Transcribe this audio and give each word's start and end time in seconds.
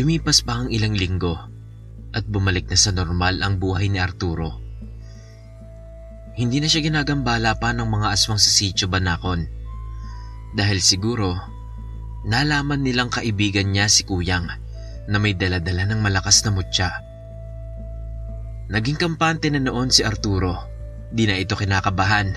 Lumipas 0.00 0.40
pa 0.40 0.64
ang 0.64 0.72
ilang 0.72 0.96
linggo 0.96 1.36
at 2.16 2.24
bumalik 2.24 2.72
na 2.72 2.78
sa 2.80 2.88
normal 2.88 3.44
ang 3.44 3.60
buhay 3.60 3.92
ni 3.92 4.00
Arturo. 4.00 4.56
Hindi 6.40 6.56
na 6.64 6.72
siya 6.72 6.80
ginagambala 6.80 7.60
pa 7.60 7.76
ng 7.76 7.84
mga 7.84 8.08
aswang 8.08 8.40
sa 8.40 8.48
sitio 8.48 8.88
Banakon 8.88 9.44
dahil 10.56 10.80
siguro 10.80 11.36
nalaman 12.24 12.80
nilang 12.80 13.12
kaibigan 13.12 13.68
niya 13.68 13.92
si 13.92 14.08
Kuyang 14.08 14.48
na 15.04 15.16
may 15.20 15.36
daladala 15.36 15.84
ng 15.92 16.00
malakas 16.00 16.48
na 16.48 16.50
mutya. 16.56 16.88
Naging 18.72 18.96
kampante 18.96 19.52
na 19.52 19.60
noon 19.60 19.92
si 19.92 20.00
Arturo. 20.00 20.64
Di 21.12 21.28
na 21.28 21.36
ito 21.36 21.60
kinakabahan. 21.60 22.32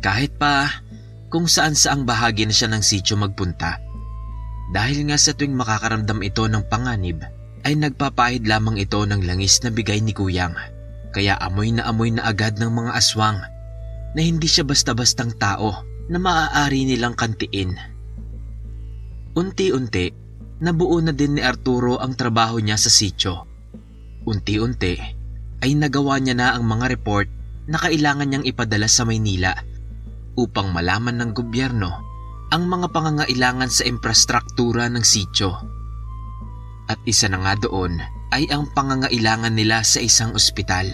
Kahit 0.00 0.40
pa 0.40 0.80
kung 1.28 1.44
saan 1.44 1.76
saang 1.76 2.08
bahagi 2.08 2.48
na 2.48 2.56
siya 2.56 2.72
ng 2.72 2.80
sitio 2.80 3.20
magpunta. 3.20 3.85
Dahil 4.70 5.06
nga 5.06 5.18
sa 5.18 5.30
tuwing 5.30 5.54
makakaramdam 5.54 6.22
ito 6.26 6.42
ng 6.46 6.66
panganib, 6.66 7.22
ay 7.66 7.74
nagpapahid 7.74 8.46
lamang 8.46 8.78
ito 8.78 9.02
ng 9.02 9.26
langis 9.26 9.58
na 9.62 9.70
bigay 9.74 9.98
ni 9.98 10.14
Kuyang. 10.14 10.54
Kaya 11.10 11.34
amoy 11.38 11.74
na 11.74 11.86
amoy 11.86 12.14
na 12.14 12.26
agad 12.26 12.58
ng 12.58 12.70
mga 12.70 12.94
aswang 12.94 13.42
na 14.14 14.20
hindi 14.22 14.46
siya 14.46 14.62
basta-bastang 14.62 15.34
tao 15.34 15.82
na 16.06 16.18
maaari 16.22 16.86
nilang 16.86 17.18
kantiin. 17.18 17.74
Unti-unti, 19.34 20.14
nabuo 20.62 21.02
na 21.02 21.10
din 21.10 21.36
ni 21.36 21.42
Arturo 21.42 21.98
ang 21.98 22.14
trabaho 22.14 22.62
niya 22.62 22.78
sa 22.78 22.88
sityo. 22.88 23.44
Unti-unti, 24.24 24.94
ay 25.62 25.70
nagawa 25.74 26.22
niya 26.22 26.38
na 26.38 26.48
ang 26.54 26.64
mga 26.64 26.86
report 26.94 27.28
na 27.66 27.82
kailangan 27.82 28.30
niyang 28.30 28.46
ipadala 28.46 28.86
sa 28.86 29.02
Maynila 29.02 29.52
upang 30.38 30.70
malaman 30.70 31.18
ng 31.18 31.30
gobyerno 31.34 31.90
ang 32.50 32.70
mga 32.70 32.94
pangangailangan 32.94 33.70
sa 33.70 33.82
infrastruktura 33.82 34.86
ng 34.86 35.02
sityo. 35.02 35.58
At 36.86 37.02
isa 37.02 37.26
na 37.26 37.42
nga 37.42 37.58
doon 37.58 37.98
ay 38.30 38.46
ang 38.50 38.70
pangangailangan 38.70 39.54
nila 39.54 39.82
sa 39.82 39.98
isang 39.98 40.34
ospital. 40.34 40.86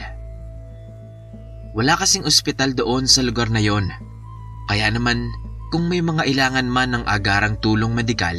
Wala 1.72 1.96
kasing 1.96 2.24
ospital 2.24 2.76
doon 2.76 3.08
sa 3.08 3.24
lugar 3.24 3.48
na 3.48 3.60
yon. 3.60 3.88
Kaya 4.68 4.88
naman, 4.92 5.32
kung 5.72 5.88
may 5.88 6.04
mga 6.04 6.28
ilangan 6.28 6.68
man 6.68 6.92
ng 6.96 7.04
agarang 7.08 7.56
tulong 7.60 7.96
medikal, 7.96 8.36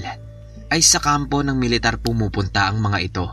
ay 0.70 0.82
sa 0.82 1.02
kampo 1.02 1.42
ng 1.42 1.58
militar 1.58 2.02
pumupunta 2.02 2.70
ang 2.70 2.82
mga 2.82 3.00
ito. 3.02 3.26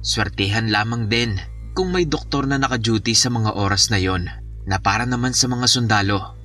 Swertihan 0.00 0.72
lamang 0.72 1.08
din 1.08 1.36
kung 1.76 1.92
may 1.92 2.08
doktor 2.08 2.48
na 2.48 2.56
naka-duty 2.56 3.12
sa 3.12 3.28
mga 3.28 3.56
oras 3.56 3.92
na 3.92 4.00
yon 4.00 4.28
na 4.68 4.76
para 4.80 5.04
naman 5.08 5.32
sa 5.32 5.48
mga 5.48 5.68
sundalo. 5.68 6.36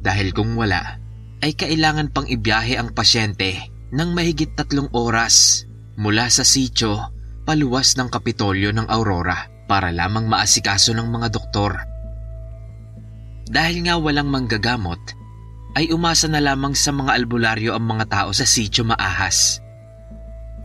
Dahil 0.00 0.32
kung 0.36 0.56
wala, 0.56 1.01
ay 1.42 1.58
kailangan 1.58 2.14
pang 2.14 2.24
ibiyahe 2.30 2.78
ang 2.78 2.94
pasyente 2.94 3.66
ng 3.90 4.08
mahigit 4.14 4.54
tatlong 4.54 4.88
oras 4.94 5.66
mula 5.98 6.30
sa 6.30 6.46
sityo 6.46 7.12
paluwas 7.42 7.98
ng 7.98 8.08
Kapitolyo 8.08 8.70
ng 8.70 8.86
Aurora 8.86 9.50
para 9.66 9.90
lamang 9.90 10.30
maasikaso 10.30 10.94
ng 10.94 11.10
mga 11.10 11.28
doktor. 11.34 11.82
Dahil 13.50 13.84
nga 13.84 13.98
walang 13.98 14.30
manggagamot, 14.30 15.02
ay 15.74 15.90
umasa 15.90 16.30
na 16.30 16.38
lamang 16.38 16.78
sa 16.78 16.94
mga 16.94 17.10
albularyo 17.16 17.74
ang 17.74 17.84
mga 17.84 18.04
tao 18.08 18.30
sa 18.30 18.46
sityo 18.46 18.86
maahas. 18.86 19.58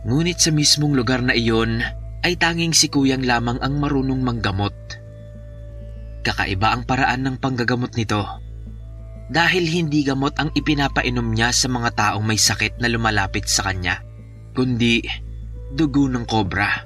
Ngunit 0.06 0.38
sa 0.38 0.54
mismong 0.54 0.94
lugar 0.94 1.20
na 1.20 1.34
iyon 1.34 1.82
ay 2.22 2.38
tanging 2.38 2.72
si 2.72 2.86
Kuyang 2.86 3.26
lamang 3.26 3.58
ang 3.60 3.82
marunong 3.82 4.20
manggamot. 4.22 4.74
Kakaiba 6.22 6.76
ang 6.76 6.86
paraan 6.86 7.24
ng 7.24 7.36
panggagamot 7.40 7.92
nito 7.96 8.47
dahil 9.28 9.68
hindi 9.68 10.04
gamot 10.04 10.32
ang 10.40 10.48
ipinapainom 10.56 11.36
niya 11.36 11.52
sa 11.52 11.68
mga 11.68 11.90
taong 11.92 12.24
may 12.24 12.40
sakit 12.40 12.80
na 12.80 12.88
lumalapit 12.88 13.44
sa 13.44 13.68
kanya, 13.68 14.00
kundi 14.56 15.04
dugo 15.72 16.08
ng 16.08 16.24
kobra. 16.24 16.84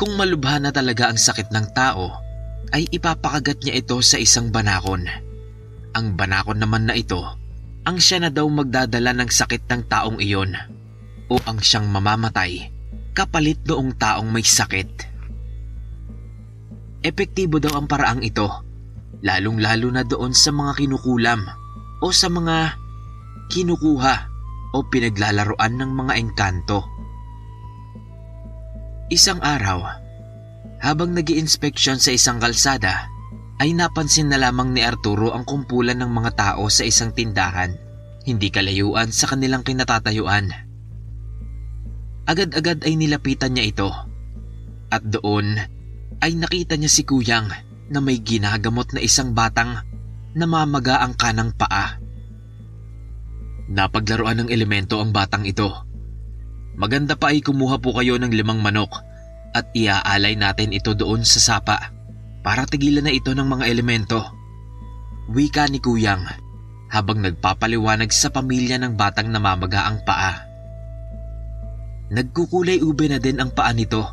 Kung 0.00 0.16
malubha 0.16 0.56
na 0.58 0.72
talaga 0.72 1.12
ang 1.12 1.20
sakit 1.20 1.52
ng 1.52 1.66
tao, 1.76 2.08
ay 2.72 2.88
ipapakagat 2.88 3.62
niya 3.62 3.84
ito 3.84 4.00
sa 4.00 4.16
isang 4.16 4.48
banakon. 4.48 5.04
Ang 5.94 6.16
banakon 6.16 6.58
naman 6.58 6.88
na 6.88 6.96
ito, 6.96 7.20
ang 7.84 8.00
siya 8.00 8.24
na 8.24 8.30
daw 8.32 8.48
magdadala 8.48 9.12
ng 9.12 9.28
sakit 9.28 9.68
ng 9.68 9.82
taong 9.86 10.18
iyon 10.18 10.56
o 11.28 11.36
ang 11.44 11.60
siyang 11.60 11.86
mamamatay 11.92 12.72
kapalit 13.14 13.62
noong 13.62 13.94
taong 13.94 14.26
may 14.32 14.42
sakit. 14.42 15.12
Epektibo 17.04 17.60
daw 17.60 17.76
ang 17.76 17.86
paraang 17.86 18.24
ito 18.24 18.63
lalong-lalo 19.24 19.88
na 19.88 20.04
doon 20.04 20.36
sa 20.36 20.52
mga 20.52 20.84
kinukulam 20.84 21.48
o 22.04 22.12
sa 22.12 22.28
mga 22.28 22.76
kinukuha 23.48 24.14
o 24.76 24.84
pinaglalaroan 24.84 25.80
ng 25.80 25.90
mga 25.96 26.12
engkanto. 26.20 26.84
Isang 29.08 29.40
araw, 29.40 29.80
habang 30.84 31.16
nag 31.16 31.24
inspeksyon 31.32 31.96
sa 31.96 32.12
isang 32.12 32.36
kalsada, 32.36 33.08
ay 33.62 33.72
napansin 33.72 34.28
na 34.28 34.36
lamang 34.36 34.76
ni 34.76 34.84
Arturo 34.84 35.32
ang 35.32 35.48
kumpulan 35.48 35.96
ng 35.96 36.10
mga 36.10 36.30
tao 36.36 36.68
sa 36.68 36.84
isang 36.84 37.16
tindahan, 37.16 37.72
hindi 38.28 38.52
kalayuan 38.52 39.08
sa 39.08 39.30
kanilang 39.30 39.64
kinatatayuan. 39.64 40.52
Agad-agad 42.24 42.84
ay 42.84 42.96
nilapitan 42.96 43.56
niya 43.56 43.64
ito 43.68 43.90
at 44.88 45.04
doon 45.04 45.60
ay 46.24 46.32
nakita 46.36 46.76
niya 46.76 46.90
si 46.90 47.04
Kuyang 47.04 47.52
na 47.88 48.00
may 48.00 48.20
ginagamot 48.20 48.88
na 48.92 49.00
isang 49.00 49.36
batang 49.36 49.80
namamaga 50.34 51.00
ang 51.04 51.14
kanang 51.14 51.52
paa. 51.54 52.00
Napaglaruan 53.70 54.44
ng 54.44 54.48
elemento 54.52 55.00
ang 55.00 55.14
batang 55.14 55.48
ito. 55.48 55.72
maganda 56.74 57.14
pa 57.14 57.30
ay 57.30 57.38
kumuha 57.38 57.78
po 57.78 57.94
kayo 57.94 58.18
ng 58.18 58.34
limang 58.34 58.58
manok 58.58 58.98
at 59.54 59.70
iaalay 59.72 60.34
natin 60.34 60.74
ito 60.74 60.92
doon 60.98 61.22
sa 61.22 61.38
sapa 61.38 61.94
para 62.42 62.66
tigilan 62.66 63.06
na 63.06 63.14
ito 63.14 63.30
ng 63.30 63.46
mga 63.46 63.64
elemento. 63.70 64.20
Wika 65.30 65.70
ni 65.70 65.78
Kuyang 65.78 66.26
habang 66.90 67.22
nagpapaliwanag 67.22 68.10
sa 68.10 68.28
pamilya 68.28 68.76
ng 68.82 68.98
batang 68.98 69.30
namamaga 69.30 69.86
ang 69.86 70.02
paa. 70.02 70.44
Nagkukulay 72.12 72.84
ube 72.84 73.08
na 73.08 73.22
din 73.22 73.40
ang 73.40 73.54
paa 73.54 73.72
nito 73.72 74.04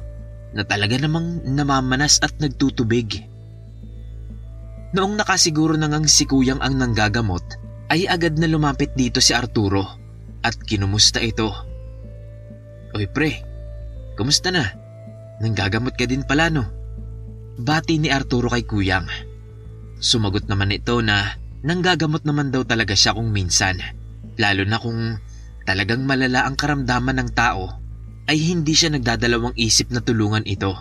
na 0.55 0.63
talaga 0.63 0.95
namang 0.95 1.43
namamanas 1.43 2.23
at 2.23 2.37
nagtutubig. 2.39 3.30
Noong 4.91 5.15
nakasiguro 5.15 5.79
na 5.79 5.87
ngang 5.87 6.07
si 6.07 6.27
Kuyang 6.27 6.59
ang 6.59 6.75
nanggagamot, 6.75 7.43
ay 7.87 8.11
agad 8.11 8.35
na 8.35 8.47
lumapit 8.47 8.91
dito 8.95 9.23
si 9.23 9.31
Arturo 9.31 9.83
at 10.43 10.55
kinumusta 10.67 11.23
ito. 11.23 11.47
Oy 12.91 13.07
pre, 13.07 13.39
kumusta 14.19 14.51
na? 14.51 14.67
Nanggagamot 15.39 15.95
ka 15.95 16.03
din 16.03 16.27
pala 16.27 16.51
no? 16.51 16.67
Bati 17.55 18.03
ni 18.03 18.11
Arturo 18.11 18.51
kay 18.51 18.67
Kuyang. 18.67 19.07
Sumagot 19.99 20.51
naman 20.51 20.75
ito 20.75 20.99
na 20.99 21.39
nanggagamot 21.63 22.27
naman 22.27 22.51
daw 22.51 22.67
talaga 22.67 22.91
siya 22.91 23.15
kung 23.15 23.31
minsan. 23.31 23.79
Lalo 24.35 24.67
na 24.67 24.75
kung 24.75 25.19
talagang 25.63 26.03
malala 26.03 26.43
ang 26.43 26.59
karamdaman 26.59 27.15
ng 27.21 27.29
tao 27.31 27.79
ay 28.27 28.39
hindi 28.39 28.75
siya 28.75 28.91
nagdadalawang 28.91 29.55
isip 29.55 29.87
na 29.91 30.03
tulungan 30.03 30.43
ito. 30.43 30.75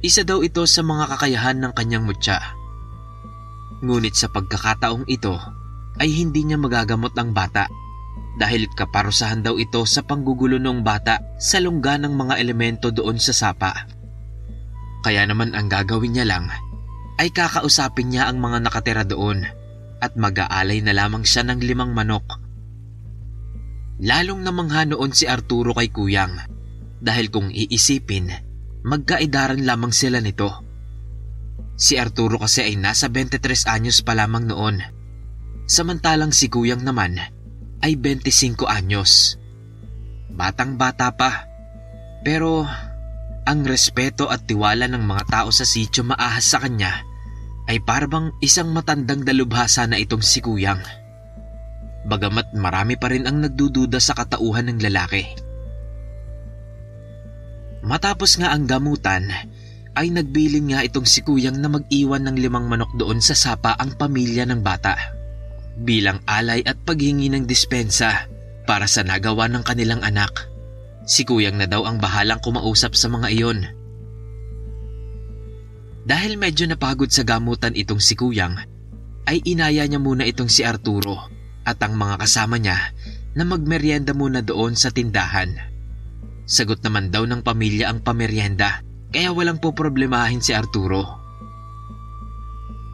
Isa 0.00 0.24
daw 0.24 0.40
ito 0.44 0.64
sa 0.64 0.80
mga 0.80 1.16
kakayahan 1.16 1.60
ng 1.60 1.72
kanyang 1.76 2.04
mutya. 2.08 2.59
Ngunit 3.80 4.12
sa 4.12 4.28
pagkakataong 4.28 5.08
ito 5.08 5.36
ay 6.00 6.12
hindi 6.12 6.44
niya 6.44 6.60
magagamot 6.60 7.16
ang 7.16 7.32
bata 7.32 7.68
dahil 8.36 8.68
kaparusahan 8.72 9.44
daw 9.44 9.56
ito 9.60 9.84
sa 9.84 10.00
panggugulo 10.04 10.56
ng 10.60 10.80
bata 10.80 11.20
sa 11.36 11.60
lungga 11.60 12.00
ng 12.00 12.12
mga 12.12 12.34
elemento 12.40 12.88
doon 12.92 13.20
sa 13.20 13.32
sapa. 13.36 13.88
Kaya 15.00 15.24
naman 15.24 15.56
ang 15.56 15.68
gagawin 15.68 16.16
niya 16.16 16.28
lang 16.28 16.48
ay 17.20 17.28
kakausapin 17.32 18.12
niya 18.12 18.28
ang 18.28 18.40
mga 18.40 18.64
nakatira 18.64 19.04
doon 19.04 19.44
at 20.00 20.16
mag-aalay 20.16 20.80
na 20.80 20.96
lamang 20.96 21.24
siya 21.24 21.44
ng 21.44 21.60
limang 21.60 21.92
manok. 21.92 22.24
Lalong 24.00 24.40
namangha 24.40 24.88
noon 24.88 25.12
si 25.12 25.28
Arturo 25.28 25.76
kay 25.76 25.92
Kuyang 25.92 26.32
dahil 27.00 27.28
kung 27.28 27.52
iisipin, 27.52 28.32
magkaidaran 28.84 29.60
lamang 29.64 29.92
sila 29.92 30.24
nito. 30.24 30.48
Si 31.80 31.96
Arturo 31.96 32.36
kasi 32.36 32.60
ay 32.60 32.76
nasa 32.76 33.08
23 33.08 33.40
anyos 33.72 34.04
pa 34.04 34.12
lamang 34.12 34.52
noon. 34.52 34.84
Samantalang 35.64 36.28
si 36.28 36.52
Kuyang 36.52 36.84
naman 36.84 37.16
ay 37.80 37.96
25 37.96 38.68
anyos. 38.68 39.40
Batang 40.28 40.76
bata 40.76 41.08
pa. 41.16 41.48
Pero 42.20 42.68
ang 43.48 43.60
respeto 43.64 44.28
at 44.28 44.44
tiwala 44.44 44.92
ng 44.92 45.00
mga 45.00 45.24
tao 45.32 45.48
sa 45.48 45.64
sityo 45.64 46.04
maahas 46.04 46.52
sa 46.52 46.60
kanya 46.60 47.00
ay 47.64 47.80
parang 47.80 48.36
isang 48.44 48.76
matandang 48.76 49.24
dalubhasa 49.24 49.88
na 49.88 49.96
itong 49.96 50.20
si 50.20 50.44
Kuyang. 50.44 50.84
Bagamat 52.04 52.52
marami 52.52 53.00
pa 53.00 53.08
rin 53.08 53.24
ang 53.24 53.40
nagdududa 53.40 53.96
sa 54.04 54.12
katauhan 54.12 54.68
ng 54.68 54.84
lalaki. 54.84 55.24
Matapos 57.80 58.36
nga 58.36 58.52
ang 58.52 58.68
gamutan, 58.68 59.32
ay 59.98 60.14
nagbilin 60.14 60.70
nga 60.70 60.86
itong 60.86 61.06
si 61.06 61.22
Kuyang 61.26 61.58
na 61.58 61.66
mag-iwan 61.66 62.22
ng 62.26 62.36
limang 62.38 62.70
manok 62.70 62.94
doon 62.94 63.18
sa 63.18 63.34
sapa 63.34 63.74
ang 63.74 63.98
pamilya 63.98 64.46
ng 64.46 64.62
bata. 64.62 64.94
Bilang 65.80 66.22
alay 66.28 66.62
at 66.62 66.78
paghingi 66.86 67.32
ng 67.32 67.48
dispensa 67.48 68.28
para 68.68 68.86
sa 68.86 69.02
nagawa 69.02 69.50
ng 69.50 69.64
kanilang 69.66 70.02
anak. 70.06 70.46
Si 71.08 71.26
Kuyang 71.26 71.58
na 71.58 71.66
daw 71.66 71.88
ang 71.88 71.98
bahalang 71.98 72.38
kumausap 72.38 72.94
sa 72.94 73.10
mga 73.10 73.28
iyon. 73.34 73.58
Dahil 76.06 76.38
medyo 76.38 76.70
napagod 76.70 77.10
sa 77.10 77.26
gamutan 77.26 77.74
itong 77.74 77.98
si 77.98 78.14
Kuyang, 78.14 78.56
ay 79.26 79.42
inaya 79.46 79.84
niya 79.86 79.98
muna 79.98 80.26
itong 80.26 80.50
si 80.50 80.62
Arturo 80.62 81.18
at 81.66 81.78
ang 81.82 81.98
mga 81.98 82.24
kasama 82.24 82.56
niya 82.58 82.94
na 83.34 83.46
magmeryenda 83.46 84.10
muna 84.14 84.42
doon 84.42 84.74
sa 84.74 84.90
tindahan. 84.90 85.54
Sagot 86.50 86.82
naman 86.82 87.14
daw 87.14 87.26
ng 87.26 87.46
pamilya 87.46 87.90
ang 87.90 88.02
pameryenda 88.02 88.82
kaya 89.10 89.34
walang 89.34 89.58
po 89.58 89.74
problemahin 89.74 90.38
si 90.38 90.54
Arturo. 90.54 91.18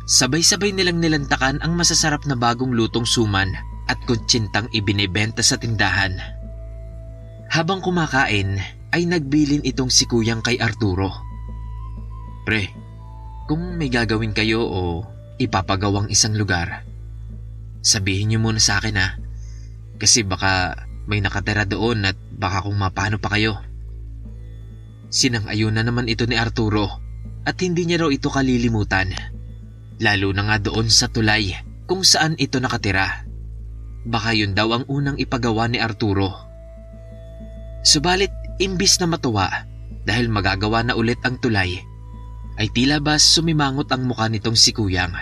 Sabay-sabay 0.07 0.71
nilang 0.71 1.03
nilantakan 1.03 1.61
ang 1.61 1.75
masasarap 1.75 2.25
na 2.25 2.39
bagong 2.39 2.73
lutong 2.73 3.05
suman 3.05 3.51
at 3.91 3.99
kutsintang 4.07 4.71
ibinebenta 4.71 5.43
sa 5.43 5.59
tindahan. 5.59 6.15
Habang 7.51 7.83
kumakain 7.83 8.59
ay 8.95 9.03
nagbilin 9.05 9.67
itong 9.67 9.91
si 9.91 10.07
kuyang 10.07 10.41
kay 10.47 10.63
Arturo. 10.63 11.11
Pre, 12.47 12.63
kung 13.51 13.75
may 13.75 13.91
gagawin 13.91 14.31
kayo 14.31 14.63
o 14.63 15.03
ipapagawang 15.43 16.07
isang 16.07 16.39
lugar, 16.39 16.87
sabihin 17.83 18.31
niyo 18.31 18.39
muna 18.39 18.63
sa 18.63 18.79
akin 18.79 18.97
ha. 18.99 19.19
Kasi 19.99 20.23
baka 20.23 20.87
may 21.11 21.19
nakatira 21.19 21.67
doon 21.67 22.07
at 22.07 22.19
baka 22.31 22.63
kung 22.63 22.79
mapano 22.79 23.19
pa 23.19 23.35
kayo. 23.35 23.59
Sinang-ayon 25.17 25.73
na 25.73 25.81
naman 25.81 26.13
ito 26.13 26.29
ni 26.29 26.37
Arturo 26.37 27.01
at 27.49 27.57
hindi 27.65 27.89
niya 27.89 28.05
raw 28.05 28.13
ito 28.13 28.29
kalilimutan. 28.29 29.17
Lalo 29.97 30.29
na 30.37 30.45
nga 30.45 30.57
doon 30.61 30.93
sa 30.93 31.09
tulay 31.09 31.57
kung 31.89 32.05
saan 32.05 32.37
ito 32.37 32.61
nakatira. 32.61 33.25
Baka 34.05 34.37
yun 34.37 34.53
daw 34.53 34.77
ang 34.77 34.85
unang 34.93 35.17
ipagawa 35.17 35.73
ni 35.73 35.81
Arturo. 35.81 36.37
Subalit 37.81 38.29
imbis 38.61 39.01
na 39.01 39.09
matuwa 39.09 39.49
dahil 40.05 40.29
magagawa 40.29 40.85
na 40.85 40.93
ulit 40.93 41.25
ang 41.25 41.41
tulay, 41.41 41.81
ay 42.61 42.69
tila 42.77 43.01
ba 43.01 43.17
sumimangot 43.17 43.89
ang 43.97 44.05
mukha 44.05 44.29
nitong 44.29 44.53
si 44.53 44.77
Kuyang. 44.77 45.17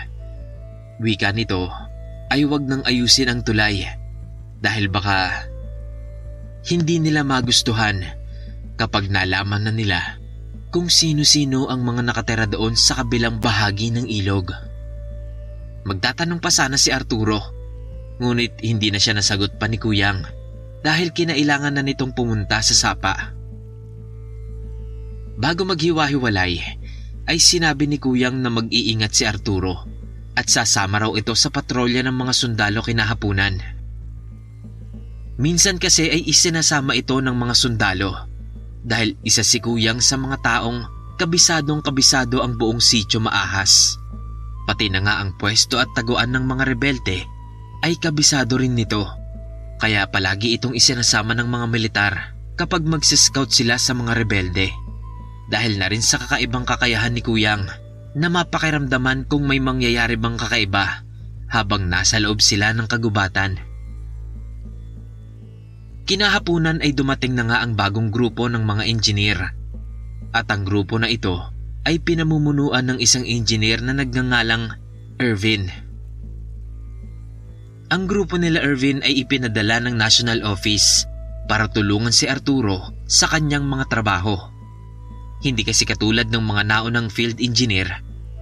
Wika 0.99 1.31
nito 1.31 1.71
ay 2.35 2.43
wag 2.43 2.67
nang 2.67 2.83
ayusin 2.83 3.31
ang 3.31 3.47
tulay 3.47 3.87
dahil 4.59 4.91
baka 4.91 5.47
hindi 6.67 6.99
nila 6.99 7.23
magustuhan 7.23 8.24
kapag 8.75 9.07
nalaman 9.11 9.67
na 9.67 9.73
nila 9.73 9.99
kung 10.75 10.91
sino-sino 10.91 11.71
ang 11.71 11.87
mga 11.87 12.03
nakatera 12.03 12.45
doon 12.51 12.75
sa 12.75 12.99
kabilang 12.99 13.39
bahagi 13.39 13.95
ng 13.95 14.11
ilog. 14.11 14.51
Magtatanong 15.87 16.43
pa 16.43 16.51
sana 16.51 16.75
si 16.75 16.91
Arturo, 16.91 17.39
ngunit 18.19 18.59
hindi 18.59 18.91
na 18.91 18.99
siya 18.99 19.15
nasagot 19.15 19.55
pa 19.55 19.71
ni 19.71 19.79
Kuyang 19.79 20.27
dahil 20.83 21.15
kinailangan 21.15 21.79
na 21.79 21.83
nitong 21.87 22.11
pumunta 22.11 22.59
sa 22.59 22.75
sapa. 22.75 23.31
Bago 25.39 25.63
maghiwa-hiwalay, 25.63 26.59
ay 27.23 27.37
sinabi 27.39 27.87
ni 27.87 27.95
Kuyang 27.95 28.43
na 28.43 28.51
mag-iingat 28.51 29.15
si 29.15 29.23
Arturo 29.23 29.87
at 30.35 30.51
sasama 30.51 31.07
raw 31.07 31.15
ito 31.15 31.31
sa 31.39 31.55
patrolya 31.55 32.03
ng 32.03 32.15
mga 32.19 32.33
sundalo 32.35 32.83
kinahapunan. 32.83 33.63
Minsan 35.39 35.79
kasi 35.79 36.11
ay 36.11 36.27
isinasama 36.27 36.99
ito 36.99 37.15
ng 37.23 37.31
mga 37.31 37.55
sundalo 37.55 38.34
dahil 38.85 39.17
isa 39.25 39.41
si 39.41 39.57
Kuyang 39.57 39.97
sa 39.97 40.15
mga 40.15 40.45
taong 40.45 40.85
kabisadong 41.17 41.81
kabisado 41.81 42.45
ang 42.45 42.53
buong 42.53 42.77
sityo 42.77 43.17
maahas. 43.17 43.97
Pati 44.69 44.93
na 44.93 45.01
nga 45.01 45.25
ang 45.25 45.33
pwesto 45.35 45.81
at 45.81 45.89
taguan 45.97 46.29
ng 46.37 46.45
mga 46.45 46.63
rebelde 46.69 47.25
ay 47.81 47.97
kabisado 47.97 48.61
rin 48.61 48.77
nito. 48.77 49.09
Kaya 49.81 50.05
palagi 50.07 50.55
itong 50.61 50.77
isinasama 50.77 51.33
ng 51.33 51.49
mga 51.49 51.65
militar 51.67 52.13
kapag 52.55 52.85
magsiscout 52.85 53.51
sila 53.51 53.75
sa 53.81 53.97
mga 53.97 54.15
rebelde. 54.15 54.69
Dahil 55.49 55.77
na 55.77 55.89
rin 55.89 56.01
sa 56.01 56.17
kakaibang 56.21 56.65
kakayahan 56.65 57.13
ni 57.13 57.21
Kuyang 57.21 57.67
na 58.15 58.27
mapakiramdaman 58.31 59.27
kung 59.27 59.45
may 59.45 59.59
mangyayari 59.59 60.15
bang 60.15 60.39
kakaiba 60.39 61.05
habang 61.51 61.85
nasa 61.85 62.17
loob 62.17 62.41
sila 62.41 62.73
ng 62.73 62.87
kagubatan. 62.89 63.59
Kinahapunan 66.05 66.85
ay 66.85 66.93
dumating 66.93 67.33
na 67.33 67.49
nga 67.49 67.57
ang 67.65 67.73
bagong 67.73 68.13
grupo 68.13 68.45
ng 68.45 68.61
mga 68.61 68.83
engineer. 68.85 69.39
At 70.29 70.45
ang 70.53 70.61
grupo 70.61 71.01
na 71.01 71.09
ito 71.09 71.33
ay 71.81 71.97
pinamumunuan 71.97 72.93
ng 72.93 73.01
isang 73.01 73.25
engineer 73.25 73.81
na 73.81 73.97
nagngangalang 73.97 74.77
Irvin. 75.17 75.73
Ang 77.89 78.05
grupo 78.05 78.37
nila 78.37 78.61
Irvin 78.61 79.01
ay 79.01 79.25
ipinadala 79.25 79.81
ng 79.81 79.97
National 79.97 80.45
Office 80.45 81.09
para 81.49 81.69
tulungan 81.69 82.13
si 82.13 82.29
Arturo 82.29 82.93
sa 83.09 83.25
kanyang 83.25 83.65
mga 83.65 83.89
trabaho. 83.89 84.37
Hindi 85.41 85.65
kasi 85.65 85.89
katulad 85.89 86.29
ng 86.29 86.41
mga 86.41 86.69
naunang 86.69 87.09
field 87.09 87.41
engineer, 87.41 87.89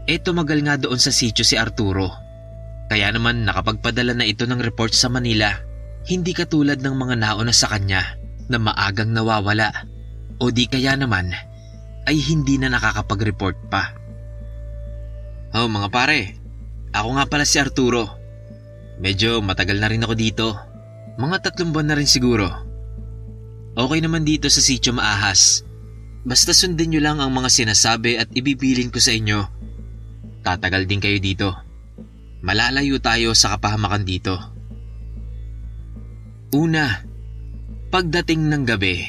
eh 0.08 0.20
tumagal 0.20 0.60
nga 0.68 0.76
doon 0.76 1.00
sa 1.00 1.16
sityo 1.16 1.48
si 1.48 1.56
Arturo. 1.56 2.12
Kaya 2.92 3.12
naman 3.12 3.48
nakapagpadala 3.48 4.16
na 4.16 4.28
ito 4.28 4.44
ng 4.44 4.60
report 4.60 4.92
sa 4.96 5.08
Manila 5.08 5.73
hindi 6.04 6.36
katulad 6.36 6.84
ng 6.84 6.96
mga 6.96 7.16
nauna 7.20 7.54
sa 7.56 7.72
kanya 7.72 8.20
na 8.52 8.60
maagang 8.60 9.16
nawawala 9.16 9.72
o 10.40 10.52
di 10.52 10.68
kaya 10.68 11.00
naman 11.00 11.32
ay 12.04 12.20
hindi 12.20 12.60
na 12.60 12.68
nakakapag-report 12.68 13.58
pa. 13.72 13.96
Oh 15.56 15.72
mga 15.72 15.88
pare, 15.88 16.36
ako 16.92 17.10
nga 17.16 17.26
pala 17.30 17.46
si 17.48 17.58
Arturo. 17.62 18.20
Medyo 19.00 19.40
matagal 19.40 19.80
na 19.80 19.90
rin 19.90 20.04
ako 20.04 20.14
dito. 20.14 20.48
Mga 21.16 21.50
tatlong 21.50 21.72
buwan 21.72 21.88
na 21.94 21.98
rin 21.98 22.10
siguro. 22.10 22.50
Okay 23.74 24.00
naman 24.04 24.28
dito 24.28 24.52
sa 24.52 24.62
sityo 24.62 24.94
maahas. 24.94 25.66
Basta 26.24 26.54
sundin 26.54 26.94
nyo 26.94 27.02
lang 27.02 27.18
ang 27.20 27.34
mga 27.34 27.50
sinasabi 27.50 28.22
at 28.22 28.30
ibibilin 28.32 28.94
ko 28.94 29.02
sa 29.02 29.12
inyo. 29.12 29.40
Tatagal 30.46 30.86
din 30.86 31.02
kayo 31.02 31.18
dito. 31.18 31.50
Malalayo 32.44 33.00
tayo 33.00 33.32
sa 33.34 33.56
kapahamakan 33.56 34.04
dito. 34.04 34.53
Una, 36.54 37.02
pagdating 37.90 38.46
ng 38.46 38.64
gabi, 38.70 39.02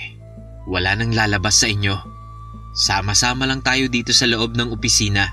wala 0.64 0.96
nang 0.96 1.12
lalabas 1.12 1.60
sa 1.60 1.68
inyo. 1.68 1.92
Sama-sama 2.72 3.44
lang 3.44 3.60
tayo 3.60 3.84
dito 3.92 4.16
sa 4.16 4.24
loob 4.24 4.56
ng 4.56 4.72
opisina. 4.72 5.28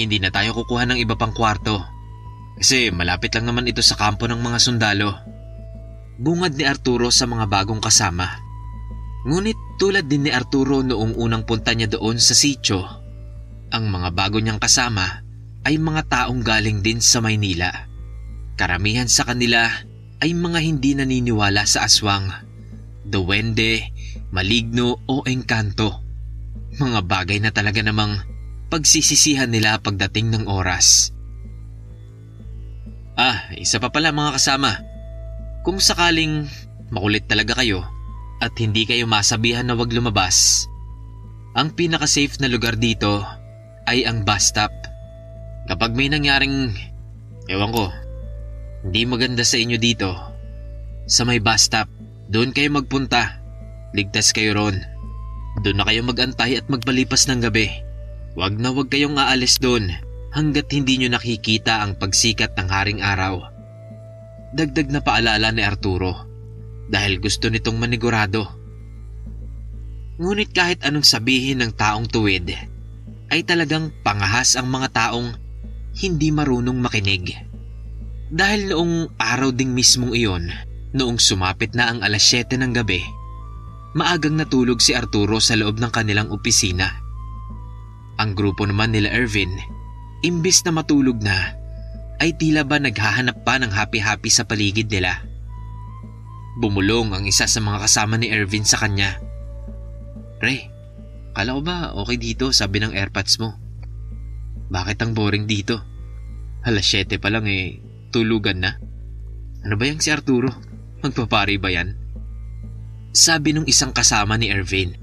Hindi 0.00 0.24
na 0.24 0.32
tayo 0.32 0.56
kukuha 0.56 0.88
ng 0.88 0.98
iba 0.98 1.20
pang 1.20 1.36
kwarto. 1.36 1.84
Kasi 2.56 2.88
malapit 2.96 3.36
lang 3.36 3.44
naman 3.44 3.68
ito 3.68 3.84
sa 3.84 4.00
kampo 4.00 4.24
ng 4.24 4.40
mga 4.40 4.56
sundalo. 4.56 5.12
Bungad 6.16 6.56
ni 6.56 6.64
Arturo 6.64 7.12
sa 7.12 7.28
mga 7.28 7.44
bagong 7.44 7.84
kasama. 7.84 8.40
Ngunit 9.28 9.76
tulad 9.76 10.08
din 10.08 10.26
ni 10.26 10.30
Arturo 10.32 10.80
noong 10.80 11.12
unang 11.12 11.44
punta 11.44 11.76
niya 11.76 11.92
doon 11.92 12.16
sa 12.16 12.32
sityo, 12.32 12.82
ang 13.68 13.84
mga 13.92 14.16
bago 14.16 14.40
niyang 14.40 14.58
kasama 14.58 15.20
ay 15.68 15.76
mga 15.76 16.08
taong 16.08 16.40
galing 16.40 16.80
din 16.80 17.04
sa 17.04 17.20
Maynila. 17.20 17.68
Karamihan 18.56 19.06
sa 19.06 19.28
kanila 19.28 19.68
ay 20.18 20.34
mga 20.34 20.58
hindi 20.62 20.98
naniniwala 20.98 21.62
sa 21.62 21.86
aswang, 21.86 22.30
duwende, 23.06 23.94
maligno 24.34 24.98
o 25.06 25.22
engkanto. 25.24 26.02
Mga 26.78 27.00
bagay 27.06 27.38
na 27.42 27.54
talaga 27.54 27.80
namang 27.80 28.22
pagsisisihan 28.68 29.48
nila 29.48 29.80
pagdating 29.80 30.34
ng 30.34 30.44
oras. 30.50 31.14
Ah, 33.18 33.50
isa 33.58 33.82
pa 33.82 33.90
pala 33.90 34.14
mga 34.14 34.38
kasama. 34.38 34.78
Kung 35.66 35.82
sakaling 35.82 36.46
makulit 36.94 37.26
talaga 37.26 37.58
kayo 37.58 37.82
at 38.38 38.54
hindi 38.62 38.86
kayo 38.86 39.10
masabihan 39.10 39.66
na 39.66 39.74
wag 39.74 39.90
lumabas, 39.90 40.70
ang 41.58 41.74
pinaka-safe 41.74 42.38
na 42.38 42.46
lugar 42.46 42.78
dito 42.78 43.26
ay 43.90 44.06
ang 44.06 44.22
bus 44.22 44.54
stop. 44.54 44.70
Kapag 45.66 45.98
may 45.98 46.06
nangyaring, 46.06 46.70
ewan 47.50 47.74
ko, 47.74 47.90
hindi 48.88 49.04
maganda 49.04 49.44
sa 49.44 49.60
inyo 49.60 49.76
dito, 49.76 50.16
sa 51.08 51.28
may 51.28 51.40
bus 51.40 51.68
stop, 51.68 51.92
doon 52.28 52.56
kayo 52.56 52.72
magpunta. 52.72 53.40
Ligtas 53.96 54.32
kayo 54.36 54.56
ron. 54.56 54.80
Doon 55.64 55.80
na 55.80 55.84
kayo 55.88 56.04
magantay 56.04 56.60
at 56.60 56.68
magpalipas 56.72 57.28
ng 57.28 57.44
gabi. 57.44 57.68
Huwag 58.36 58.60
na 58.60 58.72
huwag 58.72 58.92
kayong 58.92 59.16
aalis 59.16 59.60
doon 59.60 59.88
hanggat 60.36 60.68
hindi 60.68 61.00
nyo 61.00 61.16
nakikita 61.16 61.80
ang 61.80 61.96
pagsikat 61.96 62.52
ng 62.56 62.68
haring 62.68 63.00
araw. 63.00 63.40
Dagdag 64.52 64.92
na 64.92 65.00
paalala 65.00 65.48
ni 65.52 65.64
Arturo 65.64 66.28
dahil 66.92 67.20
gusto 67.20 67.48
nitong 67.48 67.80
manigurado. 67.80 68.44
Ngunit 70.20 70.52
kahit 70.52 70.84
anong 70.84 71.08
sabihin 71.08 71.64
ng 71.64 71.72
taong 71.72 72.04
tuwid, 72.08 72.52
ay 73.32 73.40
talagang 73.48 73.92
pangahas 74.04 74.56
ang 74.56 74.68
mga 74.68 74.92
taong 74.92 75.36
hindi 75.96 76.28
marunong 76.28 76.80
makinig. 76.80 77.47
Dahil 78.28 78.68
noong 78.68 79.16
araw 79.16 79.56
ding 79.56 79.72
mismong 79.72 80.12
iyon, 80.12 80.52
noong 80.92 81.16
sumapit 81.16 81.72
na 81.72 81.88
ang 81.88 82.04
alas 82.04 82.20
7 82.28 82.60
ng 82.60 82.72
gabi, 82.76 83.00
maagang 83.96 84.36
natulog 84.36 84.84
si 84.84 84.92
Arturo 84.92 85.40
sa 85.40 85.56
loob 85.56 85.80
ng 85.80 85.88
kanilang 85.88 86.28
opisina. 86.28 86.92
Ang 88.20 88.36
grupo 88.36 88.68
naman 88.68 88.92
nila 88.92 89.08
Ervin, 89.16 89.56
imbis 90.20 90.60
na 90.68 90.76
matulog 90.76 91.16
na, 91.24 91.56
ay 92.20 92.36
tila 92.36 92.68
ba 92.68 92.76
naghahanap 92.76 93.46
pa 93.48 93.56
ng 93.56 93.72
happy-happy 93.72 94.28
sa 94.28 94.44
paligid 94.44 94.92
nila. 94.92 95.24
Bumulong 96.60 97.14
ang 97.14 97.24
isa 97.24 97.48
sa 97.48 97.62
mga 97.64 97.86
kasama 97.86 98.20
ni 98.20 98.28
Ervin 98.28 98.66
sa 98.66 98.76
kanya. 98.76 99.16
Pre, 100.36 100.56
kala 101.32 101.56
ko 101.56 101.60
ba 101.64 101.76
okay 101.96 102.18
dito 102.20 102.52
sabi 102.52 102.82
ng 102.82 102.92
airpods 102.92 103.40
mo? 103.40 103.56
Bakit 104.68 105.00
ang 105.00 105.16
boring 105.16 105.48
dito? 105.48 105.80
Alas 106.66 106.84
7 106.90 107.22
pa 107.22 107.30
lang 107.30 107.46
eh, 107.46 107.87
tulugan 108.10 108.62
na. 108.62 108.76
Ano 109.64 109.74
ba 109.74 109.84
yung 109.88 110.00
si 110.00 110.08
Arturo? 110.08 110.50
Magpapari 111.04 111.58
ba 111.60 111.70
yan? 111.70 111.94
Sabi 113.14 113.54
nung 113.54 113.66
isang 113.66 113.94
kasama 113.94 114.38
ni 114.38 114.50
Ervin. 114.50 114.94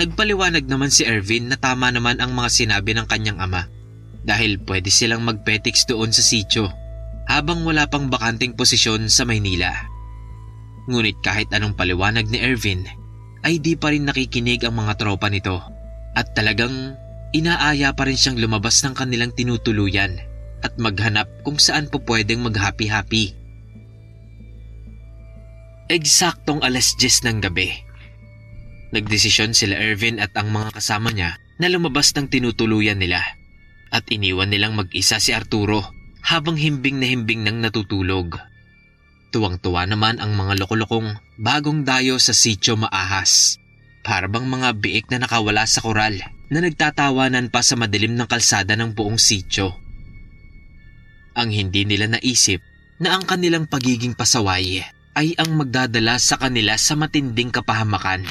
Nagpaliwanag 0.00 0.64
naman 0.64 0.88
si 0.88 1.04
Ervin 1.04 1.52
na 1.52 1.60
tama 1.60 1.92
naman 1.92 2.18
ang 2.18 2.32
mga 2.32 2.48
sinabi 2.48 2.96
ng 2.96 3.04
kanyang 3.04 3.38
ama 3.40 3.68
dahil 4.24 4.56
pwede 4.64 4.88
silang 4.88 5.20
magpetix 5.26 5.84
doon 5.84 6.14
sa 6.14 6.24
sityo 6.24 6.72
habang 7.28 7.62
wala 7.62 7.86
pang 7.86 8.08
bakanting 8.08 8.56
posisyon 8.56 9.12
sa 9.12 9.28
Maynila. 9.28 9.70
Ngunit 10.88 11.20
kahit 11.22 11.52
anong 11.54 11.76
paliwanag 11.78 12.26
ni 12.32 12.40
Ervin 12.40 12.88
ay 13.44 13.60
di 13.60 13.76
pa 13.76 13.92
rin 13.92 14.08
nakikinig 14.08 14.64
ang 14.64 14.80
mga 14.80 14.98
tropa 14.98 15.28
nito 15.28 15.60
at 16.16 16.32
talagang 16.34 16.96
inaaya 17.36 17.92
pa 17.92 18.08
rin 18.08 18.18
siyang 18.18 18.40
lumabas 18.40 18.82
ng 18.82 18.94
kanilang 18.96 19.32
tinutuluyan 19.32 20.31
at 20.62 20.78
maghanap 20.78 21.28
kung 21.42 21.58
saan 21.58 21.90
po 21.90 21.98
pwedeng 22.06 22.46
mag-happy-happy. 22.46 23.34
Eksaktong 25.92 26.64
alas 26.64 26.96
10 26.96 27.28
ng 27.28 27.38
gabi. 27.44 27.68
Nagdesisyon 28.96 29.52
sila 29.52 29.76
Ervin 29.76 30.22
at 30.22 30.32
ang 30.38 30.54
mga 30.54 30.72
kasama 30.78 31.12
niya 31.12 31.36
na 31.60 31.68
lumabas 31.68 32.14
ng 32.16 32.30
tinutuluyan 32.32 32.96
nila 32.96 33.20
at 33.92 34.08
iniwan 34.08 34.48
nilang 34.48 34.72
mag-isa 34.72 35.20
si 35.20 35.36
Arturo 35.36 35.84
habang 36.24 36.56
himbing 36.56 36.96
na 36.96 37.06
himbing 37.12 37.44
nang 37.44 37.60
natutulog. 37.60 38.40
Tuwang-tuwa 39.32 39.84
naman 39.88 40.20
ang 40.20 40.32
mga 40.36 40.60
lokolokong 40.64 41.20
bagong 41.40 41.84
dayo 41.84 42.16
sa 42.16 42.32
sityo 42.36 42.76
maahas. 42.76 43.56
Para 44.02 44.26
bang 44.26 44.44
mga 44.44 44.76
biik 44.76 45.08
na 45.08 45.22
nakawala 45.24 45.64
sa 45.64 45.80
koral 45.80 46.18
na 46.52 46.58
nagtatawanan 46.60 47.48
pa 47.48 47.64
sa 47.64 47.78
madilim 47.78 48.12
ng 48.18 48.28
kalsada 48.28 48.76
ng 48.76 48.92
buong 48.92 49.16
sityo. 49.16 49.72
Ang 51.32 51.48
hindi 51.48 51.88
nila 51.88 52.12
naisip 52.12 52.60
na 53.00 53.16
ang 53.16 53.24
kanilang 53.24 53.64
pagiging 53.64 54.12
pasaway 54.12 54.84
ay 55.16 55.28
ang 55.36 55.56
magdadala 55.56 56.20
sa 56.20 56.36
kanila 56.36 56.76
sa 56.76 56.96
matinding 56.96 57.52
kapahamakan. 57.52 58.24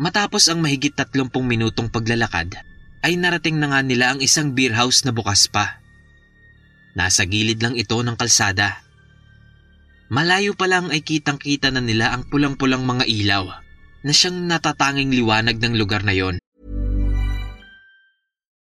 Matapos 0.00 0.48
ang 0.48 0.64
mahigit 0.64 0.96
30 0.96 1.28
minutong 1.44 1.92
paglalakad, 1.92 2.56
ay 3.04 3.20
narating 3.20 3.60
na 3.60 3.68
nga 3.68 3.80
nila 3.84 4.16
ang 4.16 4.20
isang 4.24 4.56
beer 4.56 4.72
house 4.72 5.04
na 5.04 5.12
bukas 5.12 5.48
pa. 5.48 5.80
Nasa 6.96 7.28
gilid 7.28 7.60
lang 7.60 7.76
ito 7.76 7.96
ng 8.00 8.16
kalsada. 8.16 8.80
Malayo 10.08 10.56
pa 10.56 10.66
lang 10.66 10.88
ay 10.88 11.04
kitang-kita 11.04 11.68
na 11.70 11.84
nila 11.84 12.16
ang 12.16 12.26
pulang-pulang 12.26 12.82
mga 12.82 13.04
ilaw 13.06 13.44
na 14.00 14.12
siyang 14.12 14.48
natatanging 14.48 15.12
liwanag 15.12 15.60
ng 15.60 15.76
lugar 15.76 16.02
na 16.02 16.16
yon. 16.16 16.39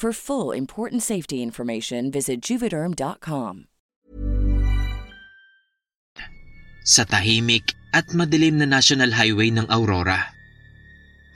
For 0.00 0.16
full 0.16 0.56
important 0.56 1.04
safety 1.04 1.44
information, 1.44 2.08
visit 2.08 2.40
juvederm.com. 2.40 3.68
Sa 6.88 7.04
tahimik 7.04 7.76
at 7.92 8.08
madilim 8.16 8.56
na 8.56 8.64
National 8.64 9.12
Highway 9.12 9.52
ng 9.52 9.68
Aurora. 9.68 10.32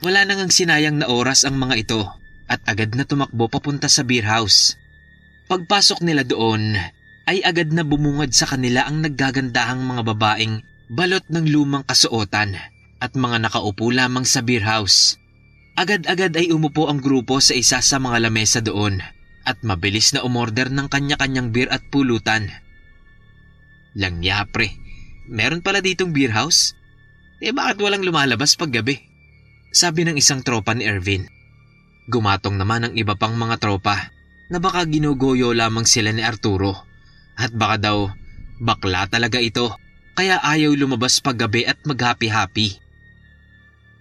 Wala 0.01 0.25
nang 0.25 0.41
ang 0.41 0.49
sinayang 0.49 0.97
na 0.97 1.05
oras 1.05 1.45
ang 1.45 1.61
mga 1.61 1.75
ito 1.77 2.09
at 2.49 2.57
agad 2.65 2.97
na 2.97 3.05
tumakbo 3.05 3.45
papunta 3.53 3.85
sa 3.85 4.01
beer 4.01 4.25
house. 4.25 4.73
Pagpasok 5.45 6.01
nila 6.01 6.25
doon, 6.25 6.73
ay 7.29 7.45
agad 7.45 7.69
na 7.69 7.85
bumungad 7.85 8.33
sa 8.33 8.49
kanila 8.49 8.89
ang 8.89 9.05
naggagandahang 9.05 9.85
mga 9.85 10.01
babaeng 10.09 10.65
balot 10.89 11.29
ng 11.29 11.53
lumang 11.53 11.85
kasuotan 11.85 12.57
at 12.97 13.13
mga 13.13 13.45
nakaupo 13.45 13.93
lamang 13.93 14.25
sa 14.25 14.41
beer 14.41 14.65
house. 14.65 15.21
Agad-agad 15.75 16.39
ay 16.39 16.55
umupo 16.55 16.87
ang 16.87 17.03
grupo 17.03 17.43
sa 17.43 17.51
isa 17.51 17.83
sa 17.83 17.99
mga 17.99 18.23
lamesa 18.23 18.63
doon 18.63 19.03
at 19.43 19.59
mabilis 19.59 20.15
na 20.15 20.23
umorder 20.23 20.71
ng 20.71 20.87
kanya-kanyang 20.87 21.51
beer 21.51 21.67
at 21.67 21.83
pulutan. 21.91 22.47
Langya 23.91 24.47
pre, 24.47 24.71
meron 25.27 25.59
pala 25.59 25.83
ditong 25.83 26.15
beer 26.15 26.31
house? 26.31 26.71
Eh 27.43 27.51
bakit 27.51 27.83
walang 27.83 28.07
lumalabas 28.07 28.55
pag 28.55 28.71
gabi? 28.71 29.03
Sabi 29.75 30.07
ng 30.07 30.15
isang 30.15 30.39
tropa 30.47 30.71
ni 30.71 30.87
Ervin. 30.87 31.27
Gumatong 32.07 32.55
naman 32.55 32.87
ang 32.87 32.93
iba 32.95 33.19
pang 33.19 33.35
mga 33.35 33.59
tropa 33.59 34.15
na 34.47 34.63
baka 34.63 34.87
ginugoyo 34.87 35.51
lamang 35.51 35.83
sila 35.83 36.15
ni 36.15 36.23
Arturo 36.23 36.87
at 37.35 37.51
baka 37.51 37.91
daw 37.91 38.07
bakla 38.63 39.11
talaga 39.11 39.43
ito 39.43 39.75
kaya 40.15 40.39
ayaw 40.39 40.71
lumabas 40.71 41.19
pag 41.19 41.35
gabi 41.35 41.67
at 41.67 41.75
maghapi-happy. 41.83 42.84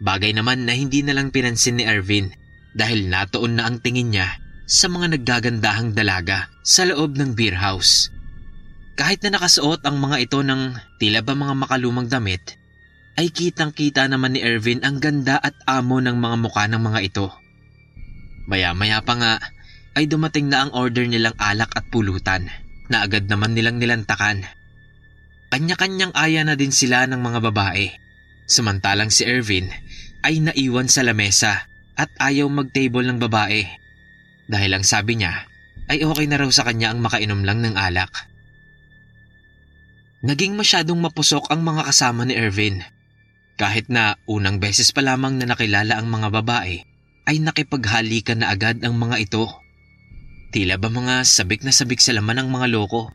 Bagay 0.03 0.35
naman 0.35 0.67
na 0.67 0.75
hindi 0.75 1.07
na 1.07 1.15
lang 1.15 1.31
pinansin 1.31 1.79
ni 1.79 1.85
Ervin 1.87 2.35
dahil 2.75 3.07
natoon 3.07 3.59
na 3.59 3.71
ang 3.71 3.79
tingin 3.79 4.11
niya 4.11 4.43
sa 4.67 4.91
mga 4.91 5.19
naggagandahang 5.19 5.95
dalaga 5.95 6.51
sa 6.67 6.89
loob 6.89 7.15
ng 7.15 7.37
beer 7.37 7.55
house. 7.55 8.11
Kahit 8.95 9.23
na 9.23 9.39
nakasuot 9.39 9.83
ang 9.87 9.99
mga 9.99 10.17
ito 10.23 10.39
ng 10.43 10.75
tila 11.03 11.23
ba 11.23 11.35
mga 11.35 11.55
makalumang 11.55 12.07
damit, 12.07 12.59
ay 13.15 13.31
kitang-kita 13.31 14.07
naman 14.11 14.35
ni 14.35 14.43
Ervin 14.43 14.83
ang 14.83 14.99
ganda 14.99 15.39
at 15.39 15.55
amo 15.71 16.03
ng 16.03 16.19
mga 16.19 16.37
mukha 16.39 16.67
ng 16.67 16.83
mga 16.83 17.01
ito. 17.03 17.27
Maya-maya 18.51 18.99
pa 19.03 19.15
nga 19.15 19.35
ay 19.95 20.11
dumating 20.11 20.51
na 20.51 20.67
ang 20.67 20.71
order 20.75 21.07
nilang 21.07 21.35
alak 21.39 21.71
at 21.79 21.87
pulutan 21.91 22.51
na 22.91 23.07
agad 23.07 23.31
naman 23.31 23.55
nilang 23.55 23.79
nilantakan. 23.79 24.43
Kanya-kanyang 25.55 26.11
aya 26.19 26.43
na 26.43 26.59
din 26.59 26.75
sila 26.75 27.07
ng 27.07 27.23
mga 27.23 27.39
babae. 27.51 28.04
Samantalang 28.45 29.09
si 29.09 29.25
Ervin 29.25 29.73
ay 30.21 30.41
naiwan 30.41 30.89
sa 30.89 31.01
lamesa 31.01 31.65
at 31.97 32.13
ayaw 32.21 32.49
mag-table 32.53 33.05
ng 33.09 33.17
babae. 33.17 33.65
Dahil 34.45 34.77
ang 34.77 34.85
sabi 34.85 35.17
niya 35.17 35.49
ay 35.89 36.05
okay 36.05 36.29
na 36.29 36.41
raw 36.41 36.49
sa 36.53 36.65
kanya 36.65 36.93
ang 36.93 37.01
makainom 37.01 37.45
lang 37.45 37.65
ng 37.65 37.77
alak. 37.77 38.13
Naging 40.25 40.57
masyadong 40.57 41.01
mapusok 41.01 41.53
ang 41.53 41.65
mga 41.65 41.89
kasama 41.89 42.25
ni 42.25 42.37
Ervin. 42.37 42.81
Kahit 43.61 43.93
na 43.93 44.17
unang 44.25 44.57
beses 44.57 44.93
pa 44.93 45.05
lamang 45.05 45.37
na 45.37 45.49
nakilala 45.49 46.01
ang 46.01 46.09
mga 46.09 46.33
babae, 46.33 46.81
ay 47.29 47.37
nakipaghalikan 47.41 48.41
na 48.41 48.53
agad 48.53 48.81
ang 48.85 48.97
mga 48.97 49.21
ito. 49.21 49.45
Tila 50.53 50.81
ba 50.81 50.89
mga 50.89 51.29
sabik 51.29 51.65
na 51.65 51.73
sabik 51.73 52.01
sa 52.01 52.17
laman 52.17 52.45
ng 52.45 52.49
mga 52.49 52.67
loko. 52.73 53.13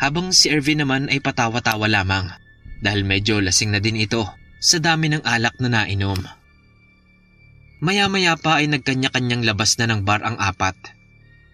Habang 0.00 0.32
si 0.32 0.48
Ervin 0.48 0.80
naman 0.80 1.12
ay 1.12 1.20
patawa-tawa 1.20 1.88
lamang 1.88 2.28
dahil 2.82 3.02
medyo 3.02 3.42
lasing 3.42 3.74
na 3.74 3.80
din 3.82 3.98
ito 3.98 4.26
sa 4.58 4.78
dami 4.82 5.10
ng 5.10 5.22
alak 5.22 5.54
na 5.62 5.70
nainom. 5.70 6.18
Maya-maya 7.78 8.34
pa 8.34 8.58
ay 8.58 8.66
nagkanya-kanyang 8.66 9.46
labas 9.46 9.78
na 9.78 9.86
ng 9.86 10.02
bar 10.02 10.22
ang 10.26 10.34
apat. 10.38 10.74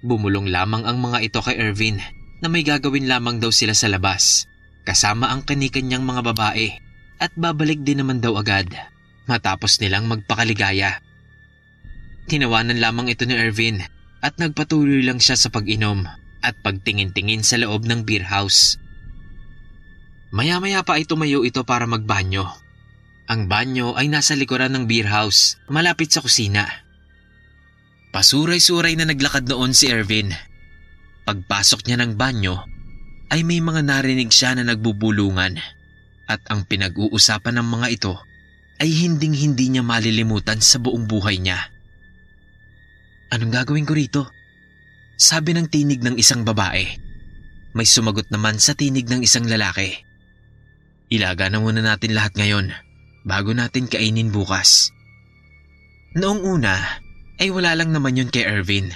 Bumulong 0.00 0.48
lamang 0.48 0.88
ang 0.88 1.00
mga 1.00 1.20
ito 1.20 1.40
kay 1.44 1.56
Ervin 1.60 2.00
na 2.40 2.48
may 2.48 2.64
gagawin 2.64 3.08
lamang 3.08 3.40
daw 3.40 3.52
sila 3.52 3.76
sa 3.76 3.88
labas 3.88 4.48
kasama 4.84 5.32
ang 5.32 5.44
kanikanyang 5.44 6.04
mga 6.04 6.32
babae 6.32 6.76
at 7.20 7.32
babalik 7.40 7.80
din 7.80 8.04
naman 8.04 8.20
daw 8.20 8.36
agad 8.36 8.68
matapos 9.24 9.80
nilang 9.80 10.04
magpakaligaya. 10.04 11.00
Tinawanan 12.28 12.80
lamang 12.80 13.08
ito 13.08 13.24
ni 13.24 13.36
Ervin 13.36 13.80
at 14.24 14.36
nagpatuloy 14.40 15.04
lang 15.04 15.20
siya 15.20 15.36
sa 15.36 15.48
pag-inom 15.52 16.04
at 16.44 16.56
pagtingin-tingin 16.60 17.40
sa 17.40 17.56
loob 17.60 17.88
ng 17.88 18.04
beer 18.04 18.24
house. 18.24 18.76
Maya-maya 20.34 20.82
pa 20.82 20.98
ay 20.98 21.06
tumayo 21.06 21.46
ito 21.46 21.62
para 21.62 21.86
magbanyo. 21.86 22.42
Ang 23.30 23.46
banyo 23.46 23.94
ay 23.94 24.10
nasa 24.10 24.34
likuran 24.34 24.74
ng 24.74 24.90
beer 24.90 25.06
house, 25.06 25.62
malapit 25.70 26.10
sa 26.10 26.18
kusina. 26.18 26.66
Pasuray-suray 28.10 28.98
na 28.98 29.06
naglakad 29.06 29.46
noon 29.46 29.70
si 29.70 29.86
Ervin. 29.94 30.34
Pagpasok 31.22 31.86
niya 31.86 32.02
ng 32.02 32.18
banyo, 32.18 32.66
ay 33.30 33.46
may 33.46 33.62
mga 33.62 33.86
narinig 33.86 34.34
siya 34.34 34.58
na 34.58 34.66
nagbubulungan 34.66 35.56
at 36.26 36.42
ang 36.50 36.66
pinag-uusapan 36.66 37.54
ng 37.62 37.68
mga 37.70 37.88
ito 37.94 38.14
ay 38.82 38.90
hinding-hindi 38.90 39.70
niya 39.70 39.86
malilimutan 39.86 40.58
sa 40.58 40.82
buong 40.82 41.06
buhay 41.06 41.38
niya. 41.38 41.62
Anong 43.30 43.54
gagawin 43.54 43.86
ko 43.86 43.94
rito? 43.94 44.22
Sabi 45.14 45.54
ng 45.54 45.70
tinig 45.70 46.02
ng 46.02 46.18
isang 46.18 46.42
babae. 46.42 46.90
May 47.74 47.86
sumagot 47.86 48.30
naman 48.34 48.58
sa 48.58 48.74
tinig 48.74 49.06
ng 49.06 49.22
isang 49.22 49.46
lalaki. 49.46 50.03
Ilaga 51.12 51.52
na 51.52 51.60
muna 51.60 51.84
natin 51.84 52.16
lahat 52.16 52.36
ngayon 52.36 52.72
bago 53.24 53.52
natin 53.52 53.88
kainin 53.88 54.32
bukas. 54.32 54.92
Noong 56.16 56.40
una 56.44 57.02
ay 57.40 57.50
wala 57.50 57.74
lang 57.74 57.90
naman 57.90 58.16
yun 58.16 58.30
kay 58.30 58.46
Ervin. 58.46 58.94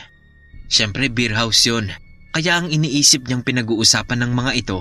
Siyempre 0.68 1.08
beer 1.08 1.34
house 1.34 1.66
yun 1.66 1.90
kaya 2.32 2.60
ang 2.60 2.70
iniisip 2.70 3.26
niyang 3.26 3.42
pinag-uusapan 3.42 4.22
ng 4.22 4.32
mga 4.36 4.52
ito 4.54 4.78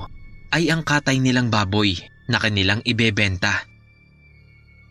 ay 0.53 0.69
ang 0.71 0.83
katay 0.83 1.17
nilang 1.17 1.49
baboy 1.49 1.95
na 2.27 2.37
kanilang 2.37 2.83
ibebenta. 2.83 3.65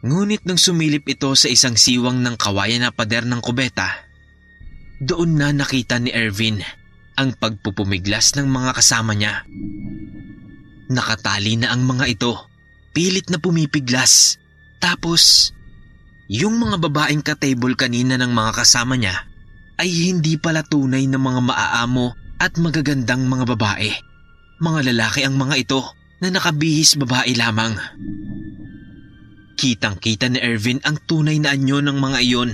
Ngunit 0.05 0.45
nang 0.45 0.61
sumilip 0.61 1.07
ito 1.09 1.33
sa 1.39 1.49
isang 1.49 1.77
siwang 1.77 2.21
ng 2.21 2.37
kawayan 2.37 2.85
na 2.85 2.93
pader 2.93 3.25
ng 3.25 3.41
kubeta, 3.41 4.07
doon 5.01 5.37
na 5.37 5.53
nakita 5.53 6.01
ni 6.01 6.13
Ervin 6.13 6.61
ang 7.17 7.33
pagpupumiglas 7.37 8.37
ng 8.37 8.49
mga 8.49 8.71
kasama 8.77 9.17
niya. 9.17 9.45
Nakatali 10.87 11.59
na 11.59 11.75
ang 11.75 11.83
mga 11.83 12.05
ito, 12.07 12.33
pilit 12.95 13.27
na 13.31 13.43
pumipiglas. 13.43 14.39
Tapos, 14.79 15.51
yung 16.27 16.59
mga 16.59 16.83
babaeng 16.83 17.23
ka-table 17.23 17.75
kanina 17.79 18.19
ng 18.19 18.31
mga 18.31 18.53
kasama 18.63 18.99
niya 18.99 19.27
ay 19.79 19.91
hindi 20.11 20.39
pala 20.41 20.67
tunay 20.67 21.07
na 21.07 21.19
mga 21.19 21.41
maaamo 21.43 22.15
at 22.39 22.57
magagandang 22.59 23.27
mga 23.27 23.45
babae. 23.57 23.91
Mga 24.63 24.81
lalaki 24.93 25.21
ang 25.23 25.37
mga 25.37 25.55
ito 25.69 25.81
na 26.21 26.33
nakabihis 26.33 26.97
babae 26.97 27.37
lamang. 27.37 27.77
Kitang-kita 29.57 30.29
ni 30.29 30.41
Ervin 30.41 30.81
ang 30.85 31.01
tunay 31.05 31.41
na 31.41 31.53
anyo 31.53 31.81
ng 31.81 31.97
mga 31.97 32.19
iyon 32.25 32.51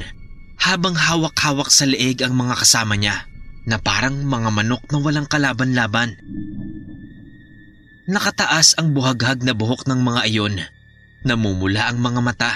habang 0.62 0.94
hawak-hawak 0.94 1.70
sa 1.70 1.86
leeg 1.86 2.22
ang 2.22 2.38
mga 2.38 2.62
kasama 2.62 2.94
niya 2.94 3.26
na 3.66 3.78
parang 3.78 4.22
mga 4.22 4.50
manok 4.50 4.82
na 4.90 4.98
walang 5.02 5.26
kalaban-laban. 5.26 6.14
Nakataas 8.02 8.74
ang 8.82 8.90
buhaghag 8.98 9.46
na 9.46 9.54
buhok 9.54 9.86
ng 9.86 10.02
mga 10.02 10.20
iyon, 10.26 10.58
namumula 11.22 11.86
ang 11.86 12.02
mga 12.02 12.20
mata 12.20 12.52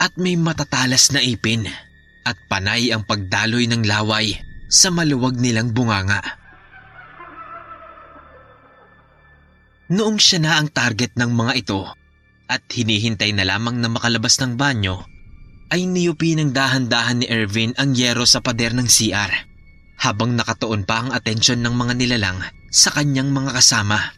at 0.00 0.16
may 0.16 0.40
matatalas 0.40 1.12
na 1.12 1.20
ipin 1.20 1.68
at 2.24 2.36
panay 2.48 2.88
ang 2.96 3.04
pagdaloy 3.04 3.68
ng 3.68 3.84
laway 3.84 4.40
sa 4.72 4.88
maluwag 4.88 5.36
nilang 5.36 5.76
bunganga. 5.76 6.24
Noong 9.92 10.16
siya 10.16 10.40
na 10.40 10.58
ang 10.58 10.72
target 10.72 11.12
ng 11.14 11.30
mga 11.30 11.52
ito 11.60 11.86
at 12.48 12.64
hinihintay 12.66 13.36
na 13.36 13.44
lamang 13.44 13.78
na 13.78 13.92
makalabas 13.92 14.40
ng 14.40 14.56
banyo, 14.56 15.04
ay 15.70 15.84
niyupi 15.84 16.40
ng 16.40 16.56
dahan-dahan 16.56 17.20
ni 17.20 17.26
Ervin 17.28 17.76
ang 17.76 17.92
yero 17.92 18.24
sa 18.24 18.40
pader 18.40 18.72
ng 18.72 18.88
CR 18.88 19.30
habang 20.00 20.32
nakatuon 20.32 20.88
pa 20.88 21.04
ang 21.04 21.10
atensyon 21.12 21.60
ng 21.60 21.74
mga 21.74 21.92
nilalang 22.00 22.38
sa 22.72 22.90
kanyang 22.96 23.28
mga 23.28 23.60
kasama. 23.60 24.14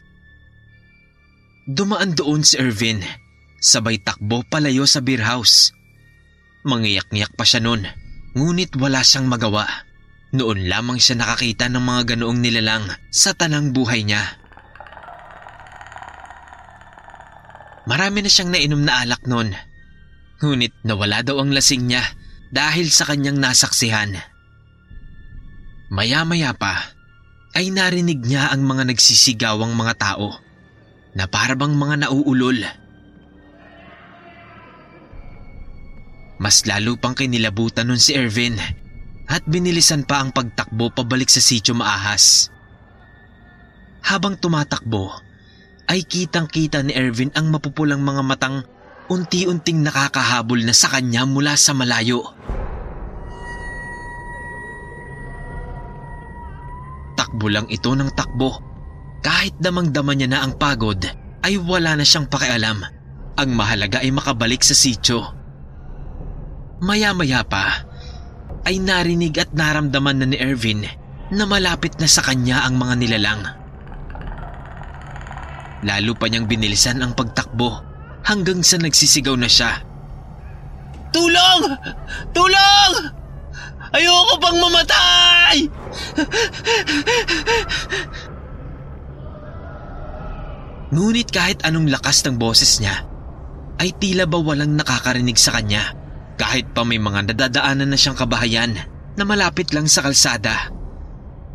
Dumaan 1.69 2.17
doon 2.17 2.41
si 2.41 2.57
Ervin, 2.57 3.05
sabay 3.61 4.01
takbo 4.01 4.41
palayo 4.49 4.89
sa 4.89 5.05
beer 5.05 5.21
house. 5.21 5.77
Mangiyak-ngiyak 6.65 7.37
pa 7.37 7.45
siya 7.45 7.61
noon, 7.61 7.85
ngunit 8.33 8.73
wala 8.81 9.05
siyang 9.05 9.29
magawa. 9.29 9.69
Noon 10.33 10.65
lamang 10.65 10.97
siya 10.97 11.21
nakakita 11.21 11.69
ng 11.69 11.85
mga 11.85 12.17
ganoong 12.17 12.41
nilalang 12.41 12.89
sa 13.13 13.37
tanang 13.37 13.77
buhay 13.77 14.01
niya. 14.01 14.41
Marami 17.85 18.25
na 18.25 18.33
siyang 18.33 18.49
nainom 18.49 18.81
na 18.89 19.05
alak 19.05 19.29
noon. 19.29 19.53
Ngunit 20.41 20.73
nawala 20.89 21.21
daw 21.21 21.37
ang 21.45 21.53
lasing 21.53 21.85
niya 21.85 22.01
dahil 22.49 22.89
sa 22.89 23.05
kanyang 23.05 23.37
nasaksihan. 23.37 24.17
Maya-maya 25.93 26.57
pa 26.57 26.97
ay 27.53 27.69
narinig 27.69 28.25
niya 28.25 28.57
ang 28.57 28.65
mga 28.65 28.89
nagsisigawang 28.89 29.77
mga 29.77 30.01
tao 30.01 30.48
na 31.19 31.27
parabang 31.27 31.75
mga 31.75 32.07
nauulol. 32.07 32.63
Mas 36.39 36.63
lalo 36.63 36.95
pang 36.95 37.19
kinilabutan 37.19 37.91
nun 37.91 37.99
si 37.99 38.15
Ervin 38.15 38.55
at 39.27 39.43
binilisan 39.43 40.07
pa 40.07 40.23
ang 40.23 40.31
pagtakbo 40.31 40.95
pabalik 40.95 41.27
sa 41.27 41.43
sityo 41.43 41.75
maahas. 41.75 42.55
Habang 44.07 44.39
tumatakbo, 44.39 45.11
ay 45.91 46.07
kitang-kita 46.07 46.87
ni 46.87 46.95
Ervin 46.95 47.35
ang 47.35 47.51
mapupulang 47.51 47.99
mga 47.99 48.23
matang 48.23 48.63
unti-unting 49.11 49.83
nakakahabol 49.83 50.63
na 50.63 50.77
sa 50.77 50.87
kanya 50.95 51.27
mula 51.27 51.59
sa 51.59 51.75
malayo. 51.75 52.23
Takbo 57.19 57.51
lang 57.51 57.67
ito 57.67 57.91
ng 57.91 58.15
takbo. 58.15 58.68
Kahit 59.23 59.59
damang-dama 59.59 60.15
niya 60.15 60.29
na 60.31 60.41
ang 60.47 60.55
pagod, 60.55 61.03
ay 61.43 61.59
wala 61.59 61.99
na 61.99 62.05
siyang 62.07 62.31
pakialam. 62.31 62.83
Ang 63.39 63.51
mahalaga 63.55 64.03
ay 64.03 64.11
makabalik 64.11 64.63
sa 64.63 64.75
sityo. 64.75 65.23
Maya-maya 66.79 67.43
pa, 67.43 67.87
ay 68.67 68.79
narinig 68.79 69.35
at 69.39 69.51
naramdaman 69.55 70.23
na 70.23 70.27
ni 70.31 70.39
Ervin 70.39 70.87
na 71.29 71.45
malapit 71.45 71.99
na 71.99 72.07
sa 72.07 72.23
kanya 72.23 72.63
ang 72.67 72.79
mga 72.79 72.95
nilalang. 72.99 73.43
Lalo 75.87 76.13
pa 76.19 76.27
niyang 76.27 76.51
binilisan 76.51 76.99
ang 77.03 77.15
pagtakbo 77.15 77.83
hanggang 78.27 78.63
sa 78.67 78.79
nagsisigaw 78.83 79.39
na 79.39 79.47
siya. 79.47 79.79
Tulong! 81.15 81.63
Tulong! 82.35 82.93
Ayoko 83.89 84.35
pang 84.37 84.59
mamatay! 84.59 85.57
Ngunit 90.88 91.29
kahit 91.29 91.64
anong 91.68 91.92
lakas 91.92 92.24
ng 92.24 92.40
boses 92.40 92.81
niya, 92.81 93.05
ay 93.79 93.92
tila 94.01 94.24
ba 94.24 94.40
walang 94.40 94.74
nakakarinig 94.74 95.37
sa 95.37 95.55
kanya 95.55 95.94
kahit 96.38 96.70
pa 96.72 96.87
may 96.87 97.03
mga 97.03 97.35
nadadaanan 97.35 97.90
na 97.92 97.98
siyang 97.98 98.16
kabahayan 98.16 98.72
na 99.18 99.22
malapit 99.27 99.74
lang 99.74 99.90
sa 99.90 100.07
kalsada. 100.07 100.70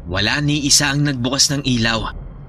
Wala 0.06 0.44
ni 0.44 0.68
isa 0.68 0.92
ang 0.92 1.08
nagbukas 1.08 1.50
ng 1.56 1.64
ilaw 1.64 2.00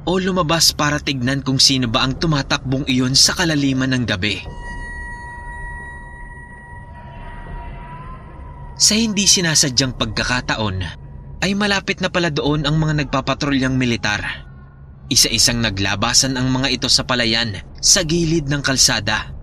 o 0.04 0.12
lumabas 0.20 0.74
para 0.74 1.00
tignan 1.00 1.40
kung 1.40 1.62
sino 1.62 1.86
ba 1.88 2.04
ang 2.04 2.18
tumatakbong 2.18 2.84
iyon 2.90 3.14
sa 3.14 3.32
kalaliman 3.32 3.94
ng 3.94 4.04
gabi. 4.04 4.42
Sa 8.74 8.98
hindi 8.98 9.24
sinasadyang 9.30 9.94
pagkakataon, 9.94 10.76
ay 11.40 11.52
malapit 11.54 12.02
na 12.02 12.10
pala 12.10 12.34
doon 12.34 12.66
ang 12.66 12.74
mga 12.74 13.06
nagpapatrolyang 13.06 13.78
militar. 13.78 14.50
Isa-isang 15.12 15.60
naglabasan 15.60 16.40
ang 16.40 16.48
mga 16.48 16.80
ito 16.80 16.88
sa 16.88 17.04
palayan 17.04 17.60
sa 17.76 18.00
gilid 18.00 18.48
ng 18.48 18.64
kalsada. 18.64 19.36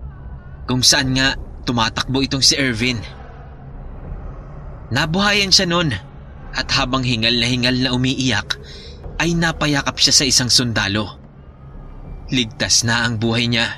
Kung 0.66 0.82
saan 0.82 1.14
nga 1.14 1.38
tumatakbo 1.62 2.18
itong 2.26 2.42
si 2.42 2.58
Ervin. 2.58 2.98
Nabuhayan 4.90 5.54
siya 5.54 5.70
noon 5.70 5.94
at 6.52 6.68
habang 6.74 7.06
hingal 7.06 7.32
na 7.38 7.46
hingal 7.46 7.76
na 7.78 7.94
umiiyak 7.94 8.58
ay 9.22 9.38
napayakap 9.38 9.96
siya 10.02 10.14
sa 10.14 10.24
isang 10.26 10.50
sundalo. 10.50 11.16
Ligtas 12.34 12.82
na 12.82 13.06
ang 13.06 13.22
buhay 13.22 13.46
niya. 13.46 13.70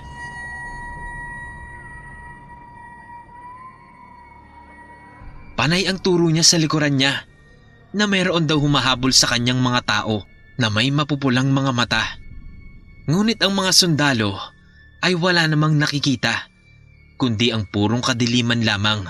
Panay 5.54 5.86
ang 5.86 6.00
turo 6.02 6.26
niya 6.32 6.42
sa 6.42 6.58
likuran 6.58 6.98
niya 6.98 7.28
na 7.94 8.10
mayroon 8.10 8.48
daw 8.48 8.58
humahabol 8.58 9.14
sa 9.14 9.30
kanyang 9.30 9.62
mga 9.62 9.86
tao 9.86 10.33
na 10.58 10.70
may 10.70 10.90
mapupulang 10.94 11.50
mga 11.50 11.72
mata. 11.74 12.04
Ngunit 13.10 13.42
ang 13.44 13.52
mga 13.52 13.70
sundalo 13.74 14.38
ay 15.04 15.12
wala 15.18 15.44
namang 15.44 15.76
nakikita 15.76 16.54
kundi 17.18 17.54
ang 17.54 17.66
purong 17.68 18.02
kadiliman 18.02 18.62
lamang. 18.66 19.06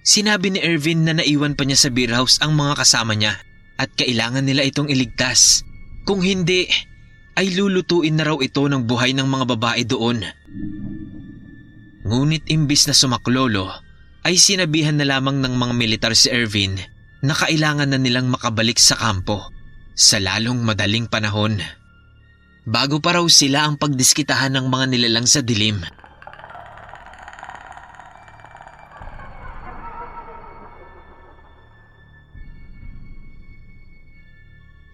Sinabi 0.00 0.56
ni 0.56 0.60
Ervin 0.60 1.06
na 1.06 1.14
naiwan 1.14 1.54
pa 1.54 1.62
niya 1.62 1.78
sa 1.78 1.90
beer 1.92 2.10
house 2.10 2.40
ang 2.40 2.56
mga 2.56 2.80
kasama 2.82 3.14
niya 3.14 3.36
at 3.76 3.92
kailangan 3.94 4.44
nila 4.44 4.64
itong 4.66 4.88
iligtas. 4.88 5.62
Kung 6.08 6.24
hindi, 6.24 6.66
ay 7.36 7.54
lulutuin 7.54 8.16
na 8.18 8.26
raw 8.26 8.36
ito 8.40 8.64
ng 8.66 8.84
buhay 8.88 9.14
ng 9.14 9.28
mga 9.28 9.44
babae 9.56 9.82
doon. 9.86 10.24
Ngunit 12.04 12.48
imbis 12.50 12.88
na 12.88 12.96
sumaklolo, 12.96 13.70
ay 14.24 14.36
sinabihan 14.36 14.96
na 14.98 15.06
lamang 15.08 15.40
ng 15.40 15.54
mga 15.56 15.72
militar 15.76 16.12
si 16.12 16.28
Ervin 16.28 16.76
na 17.24 17.32
kailangan 17.36 17.92
na 17.92 17.98
nilang 18.00 18.28
makabalik 18.28 18.80
sa 18.80 18.96
kampo 18.96 19.52
sa 20.00 20.16
lalong 20.16 20.64
madaling 20.64 21.04
panahon. 21.04 21.60
Bago 22.64 23.04
pa 23.04 23.20
raw 23.20 23.26
sila 23.28 23.68
ang 23.68 23.76
pagdiskitahan 23.76 24.56
ng 24.56 24.66
mga 24.72 24.84
nilalang 24.96 25.28
sa 25.28 25.44
dilim. 25.44 25.84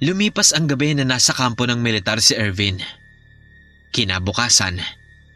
Lumipas 0.02 0.52
ang 0.52 0.66
gabi 0.66 0.98
na 0.98 1.06
nasa 1.06 1.32
kampo 1.32 1.64
ng 1.70 1.78
militar 1.78 2.18
si 2.18 2.34
Ervin. 2.34 2.82
Kinabukasan 3.94 4.82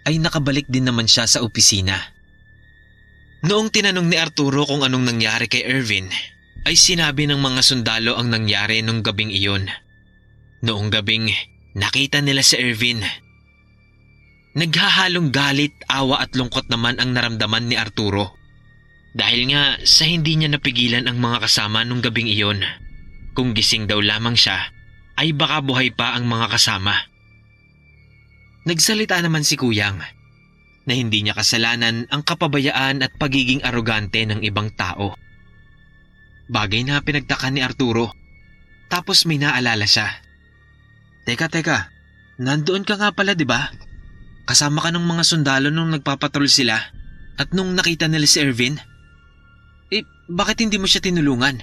ay 0.04 0.18
nakabalik 0.18 0.66
din 0.66 0.90
naman 0.90 1.06
siya 1.06 1.30
sa 1.30 1.46
opisina. 1.46 1.96
Noong 3.40 3.72
tinanong 3.72 4.04
ni 4.04 4.20
Arturo 4.20 4.68
kung 4.68 4.84
anong 4.84 5.16
nangyari 5.16 5.48
kay 5.48 5.64
Ervin, 5.64 6.12
ay 6.68 6.76
sinabi 6.76 7.24
ng 7.30 7.40
mga 7.40 7.60
sundalo 7.64 8.16
ang 8.20 8.28
nangyari 8.28 8.84
nung 8.84 9.00
gabing 9.00 9.32
iyon. 9.32 9.68
Noong 10.60 10.92
gabing 10.92 11.32
nakita 11.72 12.20
nila 12.20 12.44
si 12.44 12.60
Ervin. 12.60 13.00
Naghahalong 14.50 15.30
galit, 15.30 15.72
awa 15.86 16.26
at 16.26 16.34
lungkot 16.34 16.68
naman 16.68 16.98
ang 16.98 17.14
naramdaman 17.14 17.70
ni 17.70 17.78
Arturo. 17.78 18.34
Dahil 19.14 19.50
nga 19.50 19.78
sa 19.82 20.06
hindi 20.06 20.36
niya 20.36 20.50
napigilan 20.52 21.06
ang 21.06 21.18
mga 21.18 21.48
kasama 21.48 21.82
nung 21.86 22.02
gabing 22.02 22.28
iyon. 22.28 22.62
Kung 23.32 23.54
gising 23.54 23.86
daw 23.86 24.02
lamang 24.02 24.34
siya, 24.34 24.70
ay 25.18 25.32
baka 25.32 25.62
buhay 25.62 25.94
pa 25.94 26.18
ang 26.18 26.26
mga 26.26 26.50
kasama. 26.50 26.94
Nagsalita 28.66 29.16
naman 29.22 29.46
si 29.46 29.56
Kuyang 29.56 30.02
na 30.84 30.92
hindi 30.92 31.22
niya 31.22 31.38
kasalanan 31.38 32.10
ang 32.10 32.22
kapabayaan 32.26 33.00
at 33.00 33.12
pagiging 33.16 33.62
arogante 33.64 34.26
ng 34.26 34.42
ibang 34.44 34.68
tao. 34.74 35.16
Bagay 36.50 36.82
na 36.82 36.98
pinagtaka 36.98 37.48
ni 37.54 37.62
Arturo. 37.62 38.10
Tapos 38.90 39.22
may 39.22 39.38
naalala 39.38 39.86
siya. 39.86 40.10
Teka, 41.24 41.46
teka. 41.46 41.94
Nandoon 42.42 42.82
ka 42.82 42.98
nga 42.98 43.14
pala, 43.14 43.38
di 43.38 43.46
ba? 43.46 43.70
Kasama 44.50 44.82
ka 44.82 44.90
ng 44.90 45.06
mga 45.06 45.22
sundalo 45.22 45.70
nung 45.70 45.94
nagpapatrol 45.94 46.50
sila 46.50 46.74
at 47.38 47.54
nung 47.54 47.78
nakita 47.78 48.10
nila 48.10 48.26
si 48.26 48.42
Ervin? 48.42 48.82
Eh, 49.94 50.02
bakit 50.26 50.58
hindi 50.58 50.74
mo 50.74 50.90
siya 50.90 51.06
tinulungan? 51.06 51.62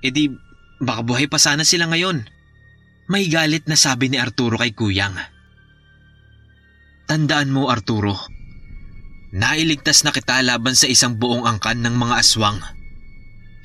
Eh 0.00 0.12
di, 0.12 0.32
Baka 0.76 1.00
buhay 1.00 1.26
pa 1.28 1.40
sana 1.40 1.64
sila 1.64 1.88
ngayon. 1.88 2.28
May 3.08 3.30
galit 3.32 3.64
na 3.70 3.78
sabi 3.78 4.12
ni 4.12 4.20
Arturo 4.20 4.60
kay 4.60 4.76
Kuyang. 4.76 5.16
Tandaan 7.06 7.54
mo 7.54 7.70
Arturo, 7.70 8.18
nailigtas 9.30 10.02
na 10.02 10.10
kita 10.10 10.42
laban 10.42 10.74
sa 10.74 10.90
isang 10.90 11.16
buong 11.16 11.46
angkan 11.46 11.80
ng 11.86 11.94
mga 11.94 12.18
aswang. 12.18 12.58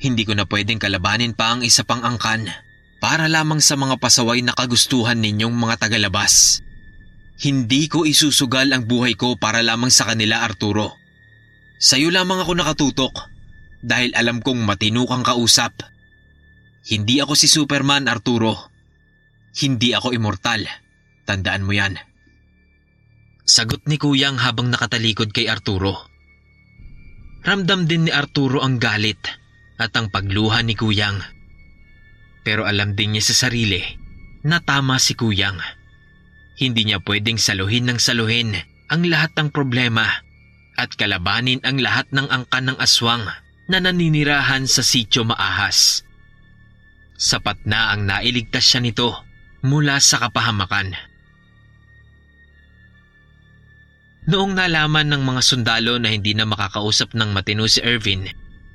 Hindi 0.02 0.26
ko 0.26 0.34
na 0.34 0.50
pwedeng 0.50 0.82
kalabanin 0.82 1.38
pa 1.38 1.54
ang 1.54 1.62
isa 1.62 1.86
pang 1.86 2.02
angkan 2.02 2.50
para 2.98 3.30
lamang 3.30 3.62
sa 3.62 3.78
mga 3.78 4.02
pasaway 4.02 4.42
na 4.42 4.50
kagustuhan 4.50 5.22
ninyong 5.22 5.54
mga 5.54 5.86
tagalabas. 5.86 6.58
Hindi 7.38 7.86
ko 7.86 8.02
isusugal 8.02 8.74
ang 8.74 8.90
buhay 8.90 9.14
ko 9.14 9.38
para 9.38 9.62
lamang 9.62 9.94
sa 9.94 10.10
kanila 10.10 10.42
Arturo. 10.42 10.98
Sa'yo 11.78 12.10
lamang 12.10 12.42
ako 12.42 12.52
nakatutok 12.58 13.14
dahil 13.82 14.14
alam 14.18 14.42
kong 14.42 14.62
matino 14.66 15.06
kang 15.06 15.22
kausap 15.22 15.92
hindi 16.82 17.22
ako 17.22 17.38
si 17.38 17.46
Superman, 17.46 18.10
Arturo. 18.10 18.58
Hindi 19.54 19.94
ako 19.94 20.10
immortal. 20.10 20.66
Tandaan 21.22 21.62
mo 21.62 21.70
yan. 21.70 21.94
Sagot 23.46 23.86
ni 23.86 24.02
Kuyang 24.02 24.42
habang 24.42 24.66
nakatalikod 24.66 25.30
kay 25.30 25.46
Arturo. 25.46 26.10
Ramdam 27.46 27.86
din 27.86 28.06
ni 28.06 28.12
Arturo 28.14 28.62
ang 28.62 28.82
galit 28.82 29.18
at 29.82 29.92
ang 29.98 30.08
pagluha 30.08 30.62
ni 30.62 30.78
Kuyang. 30.78 31.18
Pero 32.46 32.66
alam 32.66 32.94
din 32.94 33.18
niya 33.18 33.34
sa 33.34 33.46
sarili 33.46 33.82
na 34.46 34.62
tama 34.62 35.02
si 35.02 35.18
Kuyang. 35.18 35.58
Hindi 36.58 36.86
niya 36.86 37.02
pwedeng 37.02 37.38
saluhin 37.42 37.90
ng 37.90 37.98
saluhin 37.98 38.54
ang 38.86 39.02
lahat 39.08 39.34
ng 39.34 39.50
problema 39.50 40.06
at 40.78 40.94
kalabanin 40.94 41.58
ang 41.66 41.82
lahat 41.82 42.06
ng 42.14 42.28
angkan 42.30 42.72
ng 42.72 42.78
aswang 42.78 43.24
na 43.70 43.78
naninirahan 43.78 44.66
sa 44.66 44.82
sityo 44.82 45.26
maahas. 45.26 46.02
Sapat 47.18 47.62
na 47.64 47.94
ang 47.94 48.06
nailigtas 48.06 48.66
siya 48.66 48.82
nito 48.82 49.14
mula 49.62 50.02
sa 50.02 50.18
kapahamakan. 50.18 50.98
Noong 54.22 54.54
nalaman 54.54 55.10
ng 55.10 55.22
mga 55.22 55.42
sundalo 55.42 55.98
na 55.98 56.10
hindi 56.10 56.34
na 56.34 56.46
makakausap 56.46 57.14
ng 57.14 57.34
matino 57.34 57.66
si 57.66 57.82
Irvin, 57.82 58.30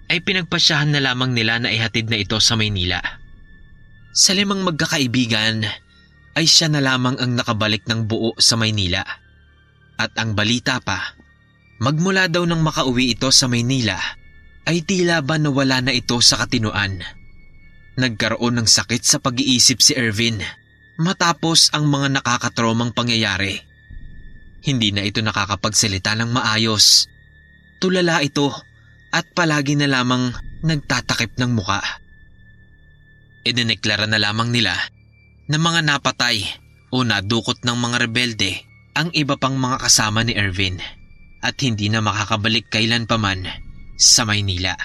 ay 0.08 0.24
pinagpasyahan 0.24 0.96
na 0.96 1.04
lamang 1.04 1.36
nila 1.36 1.60
na 1.60 1.72
ihatid 1.72 2.08
na 2.08 2.20
ito 2.20 2.40
sa 2.40 2.56
Maynila. 2.56 3.00
Sa 4.16 4.32
limang 4.34 4.64
magkakaibigan, 4.64 5.68
ay 6.38 6.46
siya 6.46 6.72
na 6.72 6.82
lamang 6.82 7.18
ang 7.20 7.36
nakabalik 7.36 7.86
ng 7.86 8.08
buo 8.08 8.34
sa 8.40 8.56
Maynila. 8.56 9.04
At 9.98 10.14
ang 10.22 10.38
balita 10.38 10.78
pa, 10.80 11.18
magmula 11.82 12.30
daw 12.30 12.46
nang 12.46 12.62
makauwi 12.62 13.18
ito 13.18 13.34
sa 13.34 13.50
Maynila, 13.50 13.98
ay 14.68 14.86
tila 14.86 15.24
ba 15.26 15.42
nawala 15.42 15.82
na 15.82 15.94
ito 15.94 16.18
sa 16.22 16.38
katinuan. 16.40 17.02
Nagkaroon 17.98 18.62
ng 18.62 18.70
sakit 18.70 19.02
sa 19.02 19.18
pag-iisip 19.18 19.82
si 19.82 19.98
Irvin 19.98 20.38
matapos 21.02 21.74
ang 21.74 21.90
mga 21.90 22.22
nakakatromang 22.22 22.94
pangyayari. 22.94 23.58
Hindi 24.62 24.94
na 24.94 25.06
ito 25.06 25.22
nakakapagsalita 25.22 26.14
ng 26.18 26.30
maayos. 26.30 27.10
Tulala 27.82 28.22
ito 28.22 28.54
at 29.12 29.26
palagi 29.34 29.80
na 29.80 29.88
lamang 29.88 30.36
nagtatakip 30.64 31.38
ng 31.40 31.52
muka. 31.56 31.80
Idineklara 33.48 34.10
na 34.10 34.20
lamang 34.20 34.52
nila 34.52 34.76
na 35.48 35.58
mga 35.58 35.88
napatay 35.88 36.44
o 36.92 37.04
nadukot 37.08 37.64
ng 37.64 37.78
mga 37.78 37.98
rebelde 38.04 38.52
ang 38.98 39.14
iba 39.16 39.40
pang 39.40 39.56
mga 39.56 39.88
kasama 39.88 40.26
ni 40.26 40.36
Ervin 40.36 40.82
at 41.40 41.56
hindi 41.64 41.88
na 41.88 42.04
makakabalik 42.04 42.68
kailan 42.68 43.08
paman 43.08 43.48
sa 43.96 44.28
Maynila. 44.28 44.76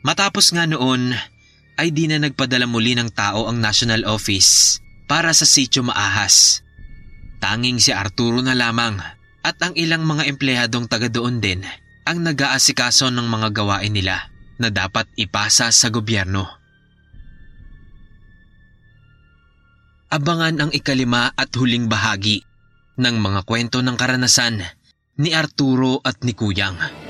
Matapos 0.00 0.48
nga 0.56 0.64
noon 0.64 1.12
ay 1.76 1.92
di 1.92 2.08
na 2.08 2.16
nagpadala 2.20 2.64
muli 2.64 2.96
ng 2.96 3.12
tao 3.12 3.48
ang 3.48 3.60
National 3.60 4.08
Office 4.08 4.80
para 5.10 5.34
sa 5.34 5.42
sityo 5.42 5.82
maahas. 5.82 6.62
Tanging 7.42 7.82
si 7.82 7.90
Arturo 7.90 8.38
na 8.46 8.54
lamang 8.54 9.02
at 9.42 9.58
ang 9.58 9.74
ilang 9.74 10.06
mga 10.06 10.30
empleyadong 10.30 10.86
taga 10.86 11.10
doon 11.10 11.42
din 11.42 11.66
ang 12.06 12.22
nag-aasikaso 12.22 13.10
ng 13.10 13.26
mga 13.26 13.50
gawain 13.50 13.90
nila 13.90 14.30
na 14.62 14.70
dapat 14.70 15.10
ipasa 15.18 15.74
sa 15.74 15.90
gobyerno. 15.90 16.46
Abangan 20.14 20.62
ang 20.62 20.70
ikalima 20.70 21.34
at 21.34 21.50
huling 21.58 21.90
bahagi 21.90 22.46
ng 22.94 23.16
mga 23.18 23.42
kwento 23.42 23.82
ng 23.82 23.96
karanasan 23.98 24.62
ni 25.18 25.34
Arturo 25.34 25.98
at 26.06 26.22
ni 26.22 26.38
Kuyang. 26.38 27.09